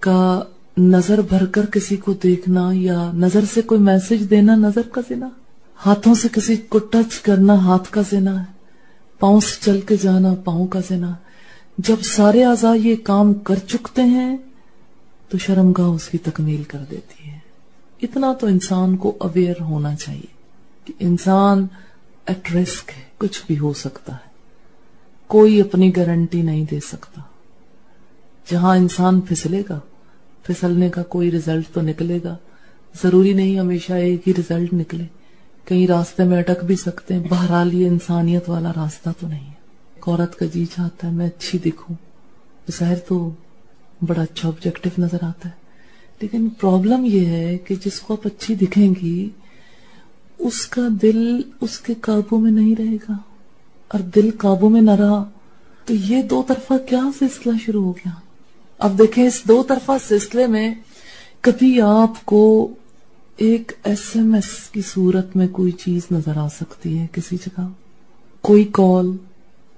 کا 0.00 0.42
نظر 0.78 1.20
بھر 1.20 1.46
کر 1.46 1.66
کسی 1.66 1.96
کو 1.96 2.12
دیکھنا 2.12 2.70
یا 2.72 3.10
نظر 3.14 3.44
سے 3.54 3.62
کوئی 3.62 3.80
میسج 3.80 4.30
دینا 4.30 4.54
نظر 4.54 4.88
کا 4.92 5.00
زنا 5.08 5.28
ہاتھوں 5.86 6.14
سے 6.14 6.28
کسی 6.32 6.56
کو 6.56 6.78
ٹچ 6.78 7.20
کرنا 7.20 7.54
ہاتھ 7.54 7.90
کا 7.90 8.00
زنا 8.10 8.40
ہے، 8.40 8.52
پاؤں 9.18 9.40
سے 9.40 9.64
چل 9.64 9.80
کے 9.80 9.96
جانا 10.02 10.34
پاؤں 10.44 10.66
کا 10.66 10.80
زنا 10.88 11.14
جب 11.78 11.96
سارے 12.02 12.44
آزا 12.44 12.74
یہ 12.74 12.96
کام 13.04 13.34
کر 13.34 13.54
چکتے 13.54 14.02
ہیں، 14.02 14.36
تو 15.28 15.38
شرم 15.38 15.72
گاہ 15.72 15.86
اس 15.86 16.08
کی 16.08 16.18
تکمیل 16.18 16.62
کر 16.62 16.78
دیتی 16.90 17.30
ہے۔ 17.30 17.38
اتنا 18.02 18.32
تو 18.32 18.46
انسان 18.46 18.96
کو 18.96 19.16
اویئر 19.20 19.60
ہونا 19.60 19.94
چاہیے 19.94 20.34
کہ 20.84 20.92
انسان 20.98 21.66
ایٹ 22.26 22.54
رسک 22.54 22.90
ہے، 22.96 23.02
کچھ 23.18 23.42
بھی 23.46 23.58
ہو 23.58 23.72
سکتا 23.72 24.12
ہے۔ 24.12 24.28
کوئی 25.26 25.60
اپنی 25.60 25.96
گارنٹی 25.96 26.42
نہیں 26.42 26.64
دے 26.70 26.80
سکتا۔ 26.80 27.20
جہاں 28.50 28.76
انسان 28.76 29.20
پھسلے 29.20 29.62
گا، 29.68 29.80
پھسلنے 30.42 30.88
کا 30.88 31.02
کوئی 31.02 31.30
ریزلٹ 31.30 31.64
تو 31.72 31.80
نکلے 31.80 32.18
گا۔ 32.24 32.36
ضروری 33.02 33.32
نہیں 33.32 33.58
ہمیشہ 33.58 33.92
ایک 33.92 34.28
ہی 34.28 34.32
ریزلٹ 34.34 34.74
نکلے۔ 34.74 35.04
کہیں 35.66 35.86
راستے 35.86 36.24
میں 36.24 36.38
اٹک 36.38 36.64
بھی 36.64 36.76
سکتے 36.76 37.14
ہیں۔ 37.14 37.24
بہرحال 37.28 37.74
یہ 37.74 37.86
انسانیت 37.86 38.48
والا 38.48 38.72
راستہ 38.76 39.08
تو 39.20 39.28
نہیں 39.28 39.46
ہے۔ 39.46 39.52
ایک 39.94 40.08
عورت 40.08 40.36
کا 40.36 40.46
جی 40.54 40.66
چاہتا 40.66 41.08
ہے 41.08 41.12
میں 41.12 41.26
اچھی 41.26 41.58
دکھوں۔ 41.58 41.96
ظاہر 42.78 42.96
تو 42.96 43.30
بڑا 44.06 44.22
اچھا 44.22 44.48
آبجیکٹو 44.48 44.90
نظر 44.98 45.18
آتا 45.22 45.48
ہے۔ 45.48 45.54
لیکن 46.20 46.48
پرابلم 46.48 47.04
یہ 47.04 47.26
ہے 47.26 47.58
کہ 47.58 47.74
جس 47.84 48.00
کو 48.00 48.14
آپ 48.14 48.26
اچھی 48.26 48.54
دکھیں 48.54 48.94
گی، 49.02 49.28
اس 50.38 50.66
کا 50.66 50.82
دل 51.02 51.40
اس 51.60 51.78
کے 51.78 51.94
قابو 51.94 52.38
میں 52.38 52.50
نہیں 52.50 52.74
رہے 52.78 52.96
گا۔ 52.96 53.16
اور 53.88 54.00
دل 54.00 54.30
قابو 54.38 54.68
میں 54.68 54.82
نہ 54.82 54.90
رہا، 54.90 55.24
تو 55.84 55.94
یہ 55.94 56.22
دو 56.22 56.42
طرفہ 56.48 56.74
کیا 56.88 57.00
سلسلہ 57.18 57.52
شروع 57.66 57.84
ہو 57.84 57.92
گیا؟ 57.92 58.10
اب 58.78 58.98
دیکھیں، 58.98 59.26
اس 59.26 59.42
دو 59.48 59.62
طرفہ 59.62 59.92
سلسلے 60.08 60.46
میں 60.46 60.74
کبھی 61.40 61.80
آپ 61.80 62.24
کو 62.24 62.68
ایک 63.36 63.72
ایس 63.84 64.10
ایم 64.14 64.34
ایس 64.34 64.70
کی 64.72 64.82
صورت 64.82 65.36
میں 65.36 65.48
کوئی 65.48 65.72
چیز 65.72 66.02
نظر 66.10 66.36
آ 66.36 66.48
سکتی 66.48 66.98
ہے 66.98 67.06
کسی 67.12 67.36
جگہ؟ 67.36 67.68
کوئی 68.40 68.64
کال، 68.72 69.16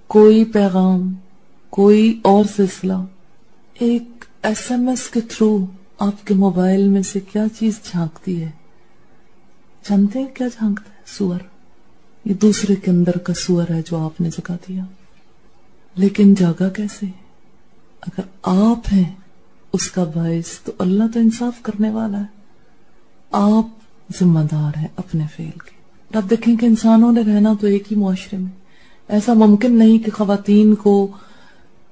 کوئی 0.06 0.44
پیغام، 0.44 1.14
کوئی 1.70 2.20
اور 2.22 2.44
سلسلہ؟ 2.56 2.92
ایک 3.74 4.24
ایس 4.42 4.70
ایم 4.70 4.88
ایس 4.88 5.10
کے 5.10 5.20
تھرو 5.20 5.66
آپ 5.98 6.26
کے 6.26 6.34
موبائل 6.34 6.88
میں 6.88 7.02
سے 7.02 7.20
کیا 7.20 7.44
چیز 7.58 7.80
جھانکتی 7.84 8.42
ہے؟ 8.42 8.50
جانتے 9.84 10.18
ہیں 10.18 10.34
کیا 10.34 10.48
جھانکتا 10.48 10.90
ہے؟ 10.90 11.02
سور۔ 11.06 11.40
یہ 12.24 12.34
دوسرے 12.34 12.74
کے 12.76 12.90
اندر 12.90 13.18
کا 13.18 13.34
سور 13.34 13.70
ہے 13.70 13.82
جو 13.86 13.98
آپ 13.98 14.20
نے 14.20 14.30
جگہ 14.30 14.52
دیا۔ 14.68 14.84
لیکن 15.94 16.34
جاگا 16.34 16.68
کیسے؟ 16.68 17.06
اگر 18.00 18.22
آپ 18.42 18.78
ہیں 18.92 19.14
اس 19.72 19.90
کا 19.90 20.04
باعث 20.04 20.58
تو 20.58 20.72
اللہ 20.78 21.04
تو 21.14 21.20
انصاف 21.20 21.62
کرنے 21.62 21.90
والا 21.90 22.20
ہے۔ 22.20 22.37
آپ 23.32 23.66
ذمہ 24.20 24.40
دار 24.52 24.78
ہیں 24.78 24.88
اپنے 24.96 25.24
فیل 25.36 25.50
کے۔ 25.50 25.78
آپ 26.16 26.30
دیکھیں 26.30 26.56
کہ 26.56 26.66
انسانوں 26.66 27.12
نے 27.12 27.20
رہنا 27.22 27.54
تو 27.60 27.66
ایک 27.66 27.92
ہی 27.92 27.96
معاشرے 27.96 28.38
میں۔ 28.38 28.50
ایسا 29.08 29.32
ممکن 29.32 29.78
نہیں 29.78 29.98
کہ 29.98 30.10
خواتین 30.10 30.74
کو 30.74 31.08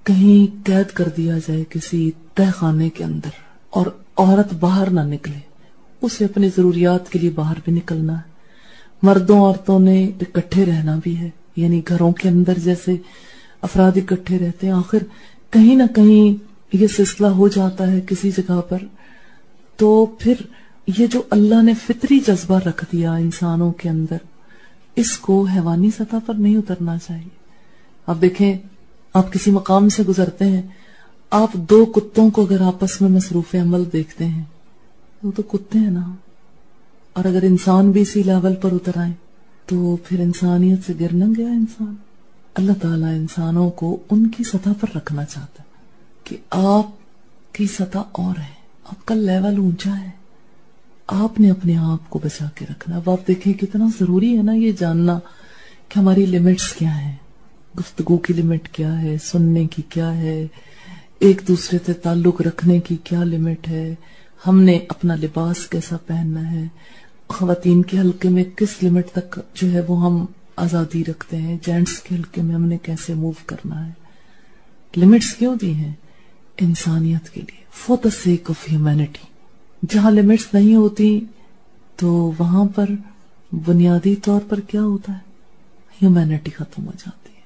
کہیں 0.05 0.66
قید 0.66 0.87
کر 0.87 1.09
دیا 1.16 1.38
جائے 1.38 1.64
کسی 1.71 2.11
تہ 2.35 2.43
خانے 2.55 2.88
کے 2.88 3.05
اندر 3.05 3.28
اور 3.71 3.87
عورت 4.16 4.55
باہر 4.55 4.90
نہ 4.90 5.00
نکلے۔ 5.00 5.38
اسے 6.02 6.25
اپنی 6.25 6.49
ضروریات 6.49 7.12
کے 7.12 7.19
لیے 7.19 7.31
باہر 7.31 7.55
بھی 7.64 7.73
نکلنا 7.73 8.16
ہے۔ 8.16 8.31
مردوں، 9.02 9.38
عورتوں 9.38 9.81
نے 9.81 10.11
اکٹھے 10.21 10.66
رہنا 10.66 10.99
بھی 11.02 11.19
ہے۔ 11.19 11.31
یعنی 11.57 11.83
گھروں 11.88 12.12
کے 12.12 12.28
اندر 12.28 12.59
جیسے 12.59 12.97
افراد 13.62 13.93
اکٹھے 13.97 14.38
رہتے 14.38 14.66
ہیں، 14.66 14.75
آخر 14.75 14.99
کہیں 15.50 15.76
نہ 15.76 15.83
کہیں 15.95 16.45
یہ 16.73 16.87
سلسلہ 16.87 17.26
ہو 17.26 17.49
جاتا 17.49 17.93
ہے 17.93 18.00
کسی 18.07 18.31
جگہ 18.31 18.61
پر۔ 18.69 18.78
تو 19.76 20.07
پھر 20.07 20.35
یہ 20.87 21.07
جو 21.07 21.23
اللہ 21.31 21.62
نے 21.62 21.75
فطری 21.75 22.21
جذبہ 22.21 22.59
رکھ 22.59 22.85
دیا 22.93 23.12
انسانوں 23.12 23.73
کے 23.73 23.88
اندر، 23.88 24.16
اس 24.97 25.19
کو 25.19 25.45
حیوانی 25.45 25.90
سطح 25.90 26.16
پر 26.26 26.35
نہیں 26.35 26.57
اترنا 26.57 26.99
چاہیے۔ 26.99 27.37
آپ 28.07 28.16
دیکھیں، 28.21 28.59
آپ 29.14 29.33
کسی 29.33 29.50
مقام 29.50 29.88
سے 29.88 30.02
گزرتے 30.02 30.45
ہیں، 30.45 30.62
آپ 31.31 31.52
دو 31.52 31.85
کتوں 31.85 32.31
کو 32.31 32.43
اگر 32.43 32.61
آپس 32.61 33.00
میں 33.00 33.11
مصروف 33.11 33.55
عمل 33.55 33.85
دیکھتے 33.93 34.25
ہیں، 34.25 34.45
وہ 35.23 35.31
تو 35.37 35.43
کتے 35.43 35.78
ہیں 35.78 35.90
نا۔ 35.90 36.14
اور 37.12 37.25
اگر 37.25 37.43
انسان 37.43 37.90
بھی 37.90 38.00
اسی 38.00 38.23
لیول 38.23 38.55
پر 38.55 38.73
اتر 38.73 38.99
آئے، 38.99 39.12
تو 39.66 39.97
پھر 40.05 40.21
انسانیت 40.21 40.78
سے 40.87 40.93
گرنا 41.00 41.26
گیا 41.37 41.49
انسان۔ 41.49 41.95
اللہ 42.55 42.73
تعالیٰ 42.83 43.09
انسانوں 43.09 43.71
کو 43.71 43.97
ان 44.11 44.26
کی 44.26 44.45
سطح 44.45 44.71
پر 44.81 44.97
رکھنا 44.97 45.25
چاہتا 45.25 45.62
ہے 45.62 45.69
کہ 46.25 46.37
آپ 46.50 46.87
کی 47.55 47.66
سطح 47.66 47.99
اور 48.12 48.38
ہے، 48.38 48.55
آپ 48.85 49.07
کا 49.07 49.14
لیول 49.14 49.57
اونچا 49.57 50.00
ہے۔ 50.00 50.25
آپ 51.07 51.41
نے 51.41 51.51
اپنے 51.51 51.77
آپ 51.77 52.11
کو 52.11 52.21
بچا 52.25 52.47
کے 52.55 52.67
رکھنا 52.71 52.97
اب 52.97 53.11
آپ 53.11 53.29
دیکھیں 53.29 53.53
کتنا 53.53 53.87
ضروری 54.01 54.39
ہے 54.39 54.43
نا 54.43 54.53
یہ 54.53 54.73
جاننا 54.73 55.19
کہ 55.89 55.99
ہماری 55.99 56.27
لمٹس 56.27 56.73
کیا 56.73 57.01
ہیں۔ 57.01 57.17
گفتگو 57.79 58.17
کی 58.17 58.35
لمٹ 58.35 58.69
کیا 58.69 59.03
ہے، 59.03 59.17
سننے 59.23 59.67
کی 59.67 59.83
کیا 59.89 60.17
ہے۔ 60.17 60.47
ایک 61.19 61.41
دوسرے 61.49 61.79
سے 61.87 61.93
تعلق 61.93 62.41
رکھنے 62.41 62.79
کی 62.79 62.97
کیا 62.97 63.25
لمٹ 63.25 63.69
ہے۔ 63.69 63.95
ہم 64.47 64.61
نے 64.61 64.79
اپنا 64.89 65.15
لباس 65.15 65.67
کیسا 65.67 65.97
پہننا 66.07 66.51
ہے۔ 66.51 66.65
خواتین 67.29 67.83
کے 67.83 67.99
حلقے 67.99 68.29
میں 68.29 68.45
کس 68.57 68.83
لمٹ 68.83 69.07
تک 69.13 69.41
جو 69.55 69.73
ہے 69.73 69.81
وہ 69.89 70.05
ہم 70.05 70.27
آزادی 70.57 71.05
رکھتے 71.05 71.37
ہیں۔ 71.37 71.59
جینٹس 71.67 71.99
کے 71.99 72.17
حلقے 72.17 72.43
میں 72.43 72.55
ہم 72.55 72.63
نے 72.63 72.79
کیسے 72.79 73.15
موو 73.15 73.33
کرنا 73.47 73.87
ہے۔ 73.87 73.93
لمٹس 74.97 75.35
کیوں 75.35 75.57
دی 75.57 75.75
ہیں؟ 75.75 75.93
انسانیت 76.61 77.31
کے 77.31 77.41
لیے۔ 77.41 77.65
For 77.73 77.97
the 78.05 78.11
sake 78.11 78.51
of 78.51 78.73
humanity 78.73 79.36
جہاں 79.88 80.11
لمٹس 80.11 80.54
نہیں 80.54 80.75
ہوتی، 80.75 81.21
تو 81.97 82.33
وہاں 82.38 82.64
پر 82.64 82.87
بنیادی 83.52 84.16
طور 84.16 84.40
پر 84.49 84.61
کیا 84.61 84.83
ہوتا 84.83 85.12
ہے؟ 85.12 85.18
ہیومینٹی 86.02 86.50
ختم 86.50 86.87
ہو 86.87 86.92
جاتی 86.99 87.28
ہے۔ 87.37 87.40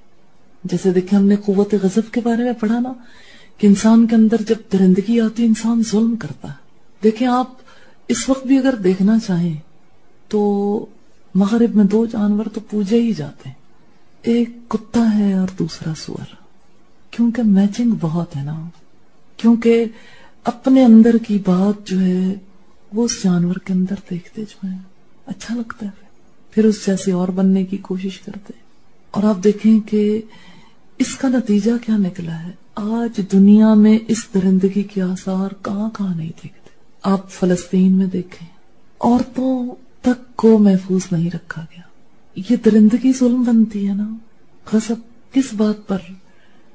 جیسے 0.64 0.92
دیکھیں، 0.92 1.18
ہم 1.18 1.26
نے 1.26 1.36
قوت 1.36 1.74
غضب 1.82 2.12
کے 2.12 2.20
بارے 2.20 2.44
میں 2.44 2.52
پڑھا 2.52 2.80
نا، 2.80 2.92
کہ 3.58 3.66
انسان 3.66 4.06
کے 4.06 4.14
اندر 4.14 4.36
جب 4.48 4.54
درندگی 4.72 5.20
آتی، 5.20 5.44
انسان 5.44 5.82
ظلم 5.90 6.16
کرتا 6.16 6.48
ہے۔ 6.48 6.54
دیکھیں، 7.02 7.28
آپ 7.28 7.46
اس 8.08 8.28
وقت 8.28 8.46
بھی 8.46 8.58
اگر 8.58 8.74
دیکھنا 8.74 9.18
چاہیں، 9.18 9.56
تو 10.28 10.86
مغرب 11.34 11.76
میں 11.76 11.84
دو 11.84 12.06
جانور 12.06 12.44
تو 12.54 12.60
پوجے 12.70 13.02
ہی 13.02 13.12
جاتے 13.12 13.48
ہیں۔ 13.48 13.56
ایک 14.22 14.48
کتا 14.68 15.18
ہے 15.18 15.34
اور 15.34 15.48
دوسرا 15.58 15.92
سور۔ 15.96 16.34
کیونکہ 17.10 17.42
میچنگ 17.42 17.90
بہت 18.00 18.36
ہے 18.36 18.42
نا۔ 18.42 18.68
کیونکہ 19.36 19.84
اپنے 20.44 20.84
اندر 20.84 21.16
کی 21.28 21.38
بات 21.46 21.86
جو 21.86 22.00
ہے، 22.00 22.34
وہ 22.92 23.04
اس 23.04 23.24
جانور 23.24 23.54
کے 23.54 23.72
اندر 23.72 23.94
دیکھتے 24.10 24.42
جو 24.42 24.68
ہے 24.68 24.76
اچھا 25.26 25.54
لگتا 25.54 25.86
ہے۔ 25.86 26.06
پھر 26.50 26.64
اس 26.64 26.86
جیسے 26.86 27.12
اور 27.12 27.28
بننے 27.28 27.64
کی 27.64 27.76
کوشش 27.76 28.20
کرتے۔ 28.20 28.52
اور 29.10 29.22
آپ 29.22 29.44
دیکھیں 29.44 29.80
کہ 29.80 30.22
اس 30.98 31.14
کا 31.14 31.28
نتیجہ 31.28 31.70
کیا 31.86 31.96
نکلا 31.96 32.42
ہے۔ 32.42 32.50
آج 32.74 33.20
دنیا 33.32 33.74
میں 33.74 33.98
اس 34.08 34.26
درندگی 34.34 34.82
کے 34.82 35.02
آثار 35.02 35.64
کہاں 35.64 35.90
کہاں 35.98 36.16
نہیں 36.16 36.28
دیکھتے۔ 36.28 36.70
آپ 37.02 37.30
فلسطین 37.30 37.92
میں 37.92 38.06
دیکھیں، 38.06 38.48
عورتوں 39.00 39.74
تک 40.00 40.36
کو 40.36 40.58
محفوظ 40.58 41.02
نہیں 41.12 41.30
رکھا 41.34 41.62
گیا۔ 41.62 41.82
یہ 42.50 42.56
درندگی 42.64 43.12
ظلم 43.18 43.42
بنتی 43.42 43.88
ہے 43.88 43.94
نا۔ 43.94 44.14
غصب 44.72 44.94
کس 45.32 45.54
بات 45.54 45.88
پر؟ 45.88 45.98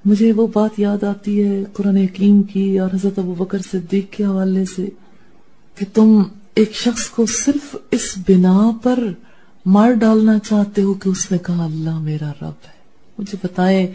مجھے 0.06 0.32
وہ 0.32 0.48
بات 0.54 0.80
یاد 0.80 1.04
آتی 1.04 1.44
ہے 1.44 1.64
قرآن 1.74 1.98
حکیم 1.98 2.44
کی 2.44 2.80
اور 2.80 2.90
حضرت 2.94 3.20
ابو 3.20 3.34
بکر 3.34 3.58
صدیق 3.72 4.12
کے 4.12 4.26
حوالے 4.26 4.66
سے 4.66 4.90
کہ 5.76 5.86
تم 5.94 6.24
ایک 6.56 6.76
شخص 6.76 7.10
کو 7.10 7.26
صرف 7.26 7.76
اس 7.92 8.18
بنا 8.28 8.72
پر 8.84 9.00
مار 9.66 9.92
ڈالنا 9.92 10.40
چاہتے 10.40 10.82
ہو 10.82 10.94
کہ 10.94 11.10
اس 11.10 11.32
نے 11.32 11.38
کہا 11.38 11.66
اللہ 11.66 12.00
میرا 12.00 12.32
رب 12.42 12.66
ہے۔ 12.66 12.76
مجھے 13.18 13.38
بتائیں 13.44 13.88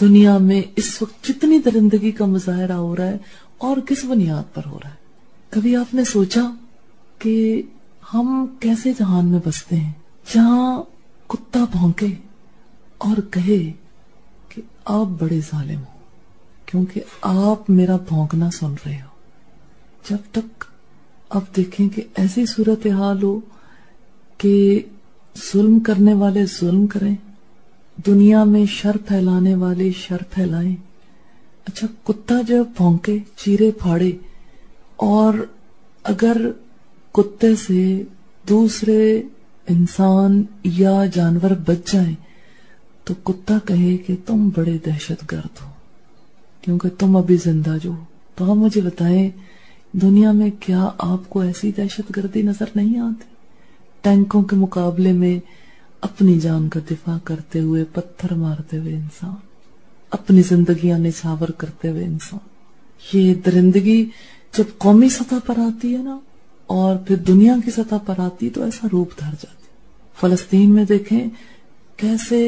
دنیا 0.00 0.38
میں 0.38 0.62
اس 0.76 1.02
وقت 1.02 1.28
جتنی 1.28 1.58
درندگی 1.58 2.10
کا 2.10 2.26
مظاہرہ 2.26 2.72
ہو 2.72 2.96
رہا 2.96 3.06
ہے 3.06 3.16
اور 3.58 3.76
کس 3.76 4.04
بنیاد 4.04 4.54
پر 4.54 4.62
ہو 4.66 4.78
رہا 4.82 4.90
ہے؟ 4.90 4.94
کبھی 5.50 5.76
آپ 5.76 5.94
نے 5.94 6.04
سوچا 6.04 6.54
کہ 7.18 7.62
ہم 8.14 8.46
کیسے 8.60 8.92
جہان 8.98 9.26
میں 9.26 9.40
بستے 9.46 9.76
ہیں؟ 9.76 9.92
جہاں 10.34 10.82
کتا 11.28 11.64
بھونکے 11.72 12.06
اور 12.98 13.16
کہے 13.30 13.72
آپ 14.84 15.06
بڑے 15.06 15.40
ظالم 15.40 15.78
ہو، 15.78 15.98
کیونکہ 16.66 17.00
آپ 17.22 17.70
میرا 17.70 17.96
بھونکنا 17.96 18.50
سن 18.50 18.74
رہے 18.86 19.00
ہو۔ 19.00 19.08
جب 20.10 20.16
تک 20.32 20.64
آپ 21.30 21.56
دیکھیں 21.56 21.88
کہ 21.88 22.02
ایسی 22.14 22.46
صورتحال 22.46 23.22
ہو 23.22 23.40
کہ 24.38 24.82
ظلم 25.52 25.80
کرنے 25.80 26.14
والے 26.14 26.44
ظلم 26.60 26.86
کریں، 26.86 27.14
دنیا 28.06 28.44
میں 28.44 28.66
شر 28.66 28.96
پھیلانے 29.08 29.54
والے 29.54 29.90
شر 29.92 30.22
پھیلائیں۔ 30.30 30.76
اچھا 31.64 31.86
کتا 32.04 32.40
جب 32.48 32.64
بھونکے، 32.76 33.18
چیرے 33.36 33.70
پھاڑے، 33.70 34.10
اور 34.96 35.34
اگر 36.02 36.36
کتے 37.12 37.56
سے 37.56 38.02
دوسرے 38.48 39.22
انسان 39.68 40.42
یا 40.64 41.04
جانور 41.12 41.50
بچ 41.66 41.92
جائیں 41.92 42.14
تو 43.04 43.14
کتا 43.24 43.58
کہے 43.64 43.96
کہ 43.96 44.14
تم 44.26 44.48
بڑے 44.56 44.76
دہشت 44.86 45.30
گرد 45.32 45.60
ہو۔ 45.62 45.70
کیونکہ 46.62 46.88
تم 46.98 47.16
ابھی 47.16 47.36
زندہ 47.36 47.76
جو 47.82 47.92
تو 48.34 48.50
آپ 48.50 48.56
مجھے 48.56 48.80
بتائیں، 48.80 49.30
دنیا 49.92 50.32
میں 50.32 50.50
کیا 50.60 50.88
آپ 50.98 51.28
کو 51.28 51.40
ایسی 51.40 51.70
دہشت 51.72 52.16
گردی 52.16 52.42
نظر 52.42 52.64
نہیں 52.74 52.98
آتی؟ 52.98 53.34
ٹینکوں 54.04 54.42
کے 54.42 54.56
مقابلے 54.56 55.12
میں 55.12 55.38
اپنی 56.02 56.38
جان 56.40 56.68
کا 56.68 56.80
دفاع 56.90 57.16
کرتے 57.24 57.60
ہوئے 57.60 57.84
پتھر 57.84 58.34
مارتے 58.34 58.78
ہوئے 58.78 58.94
انسان، 58.94 59.34
اپنی 60.10 60.42
زندگیاں 60.42 60.98
نچھاور 60.98 61.48
کرتے 61.48 61.88
ہوئے 61.88 62.04
انسان۔ 62.04 62.48
یہ 63.12 63.34
درندگی 63.46 64.04
جب 64.54 64.78
قومی 64.78 65.08
سطح 65.08 65.46
پر 65.46 65.58
آتی 65.58 65.94
ہے 65.94 66.02
نا، 66.02 66.18
اور 66.66 66.96
پھر 66.96 67.16
دنیا 67.16 67.54
کی 67.64 67.70
سطح 67.70 67.96
پر 68.06 68.20
آتی 68.20 68.50
تو 68.50 68.62
ایسا 68.62 68.88
روپ 68.92 69.18
دھر 69.20 69.32
جاتی 69.32 69.66
فلسطین 70.20 70.70
میں 70.70 70.84
دیکھیں 70.84 71.24
کیسے 71.96 72.40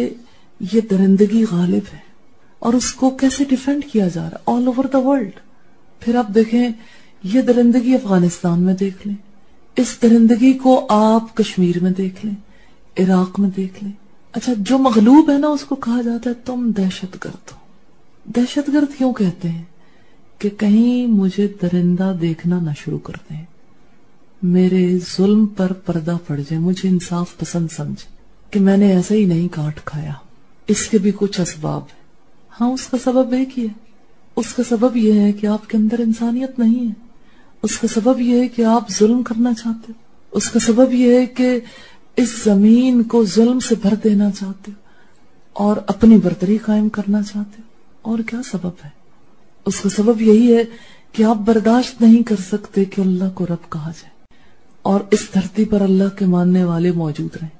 یہ 0.72 0.80
درندگی 0.80 1.44
غالب 1.50 1.94
ہے 1.94 1.98
اور 2.58 2.74
اس 2.74 2.92
کو 2.92 3.10
کیسے 3.10 3.44
ڈیفینڈ 3.44 3.84
کیا 3.92 4.08
جا 4.08 4.20
رہا 4.20 4.30
ہے؟ 4.30 4.36
آل 4.46 4.66
اوور 4.66 4.84
دا 4.84 4.98
ورلڈ 4.98 5.30
پھر 6.00 6.14
آپ 6.14 6.28
دیکھیں، 6.28 6.68
یہ 7.22 7.40
درندگی 7.40 7.94
افغانستان 7.94 8.62
میں 8.62 8.74
دیکھ 8.74 9.06
لیں۔ 9.06 9.16
اس 9.76 9.96
درندگی 10.02 10.52
کو 10.52 10.86
آپ 10.88 11.36
کشمیر 11.36 11.82
میں 11.82 11.90
دیکھ 11.90 12.26
لیں، 12.26 12.34
عراق 12.98 13.40
میں 13.40 13.50
دیکھ 13.56 13.84
لیں۔ 13.84 13.92
اچھا 14.32 14.52
جو 14.58 14.78
مغلوب 14.78 15.30
ہے 15.30 15.38
نا، 15.38 15.46
اس 15.46 15.64
کو 15.64 15.74
کہا 15.74 16.00
جاتا 16.02 16.30
ہے 16.30 16.34
تم 16.44 16.70
دہشت 16.76 17.24
گرد 17.24 17.52
ہو۔ 17.52 17.58
دہشت 18.24 18.68
گرد 18.68 18.98
کیوں 18.98 19.12
کہتے 19.12 19.48
ہیں؟ 19.48 19.62
کہ 20.38 20.48
کہیں 20.48 21.06
مجھے 21.06 21.52
درندہ 21.62 22.16
دیکھنا 22.20 22.60
نہ 22.60 22.70
شروع 22.78 22.98
کر 22.98 23.14
دیں۔ 23.30 23.42
میرے 24.42 24.98
ظلم 25.16 25.46
پر 25.46 25.72
پردہ 25.72 26.16
پڑ 26.26 26.36
جائے، 26.36 26.58
مجھے 26.58 26.88
انصاف 26.88 27.38
پسند 27.38 27.68
سمجھے 27.76 28.16
کہ 28.50 28.60
میں 28.60 28.76
نے 28.76 28.92
ایسا 28.92 29.14
ہی 29.14 29.24
نہیں 29.24 29.48
کاٹ 29.48 29.84
کھایا۔ 29.84 30.12
اس 30.68 30.88
کے 30.88 30.98
بھی 30.98 31.12
کچھ 31.16 31.40
اسباب 31.40 31.82
ہے 31.82 32.04
ہاں 32.60 32.68
اس 32.68 32.86
کا 32.86 32.96
سبب 33.04 33.32
ایک 33.32 33.58
ہی 33.58 33.64
ہے 33.64 33.72
اس 34.36 34.54
کا 34.54 34.62
سبب 34.68 34.96
یہ 34.96 35.12
ہے 35.12 35.32
کہ 35.32 35.46
آپ 35.46 35.68
کے 35.68 35.76
اندر 35.76 35.98
انسانیت 35.98 36.58
نہیں 36.58 36.88
ہے۔ 36.88 36.92
اس 37.62 37.78
کا 37.78 37.86
سبب 37.88 38.20
یہ 38.20 38.40
ہے 38.40 38.48
کہ 38.48 38.64
آپ 38.64 38.90
ظلم 38.90 39.22
کرنا 39.22 39.54
چاہتے 39.54 39.92
ہو۔ 39.92 39.92
اس 40.32 40.50
کا 40.50 40.58
سبب 40.58 40.94
یہ 40.94 41.18
ہے 41.18 41.26
کہ 41.26 41.60
اس 42.16 42.40
زمین 42.44 43.02
کو 43.02 43.24
ظلم 43.24 43.60
سے 43.60 43.74
بھر 43.82 43.94
دینا 44.04 44.30
چاہتے 44.30 44.72
ہو۔ 44.72 44.82
اور 45.52 45.76
اپنی 45.86 46.18
برتری 46.18 46.58
قائم 46.58 46.88
کرنا 46.88 47.22
چاہتے 47.22 47.62
ہو۔ 47.62 47.68
اور 48.02 48.18
کیا 48.18 48.40
سبب 48.52 48.70
ہے؟ 48.84 48.90
اس 49.66 49.80
کا 49.80 49.88
سبب 49.88 50.22
یہی 50.22 50.56
ہے 50.56 50.64
کہ 51.12 51.22
آپ 51.22 51.36
برداشت 51.36 52.00
نہیں 52.00 52.22
کر 52.22 52.36
سکتے 52.48 52.84
کہ 52.84 53.00
اللہ 53.00 53.30
کو 53.34 53.46
رب 53.46 53.72
کہا 53.72 53.92
جائے۔ 54.02 54.10
اور 54.82 55.00
اس 55.10 55.26
دھرتی 55.34 55.64
پر 55.64 55.80
اللہ 55.80 56.18
کے 56.18 56.26
ماننے 56.26 56.64
والے 56.64 56.90
موجود 56.90 57.36
رہیں۔ 57.36 57.58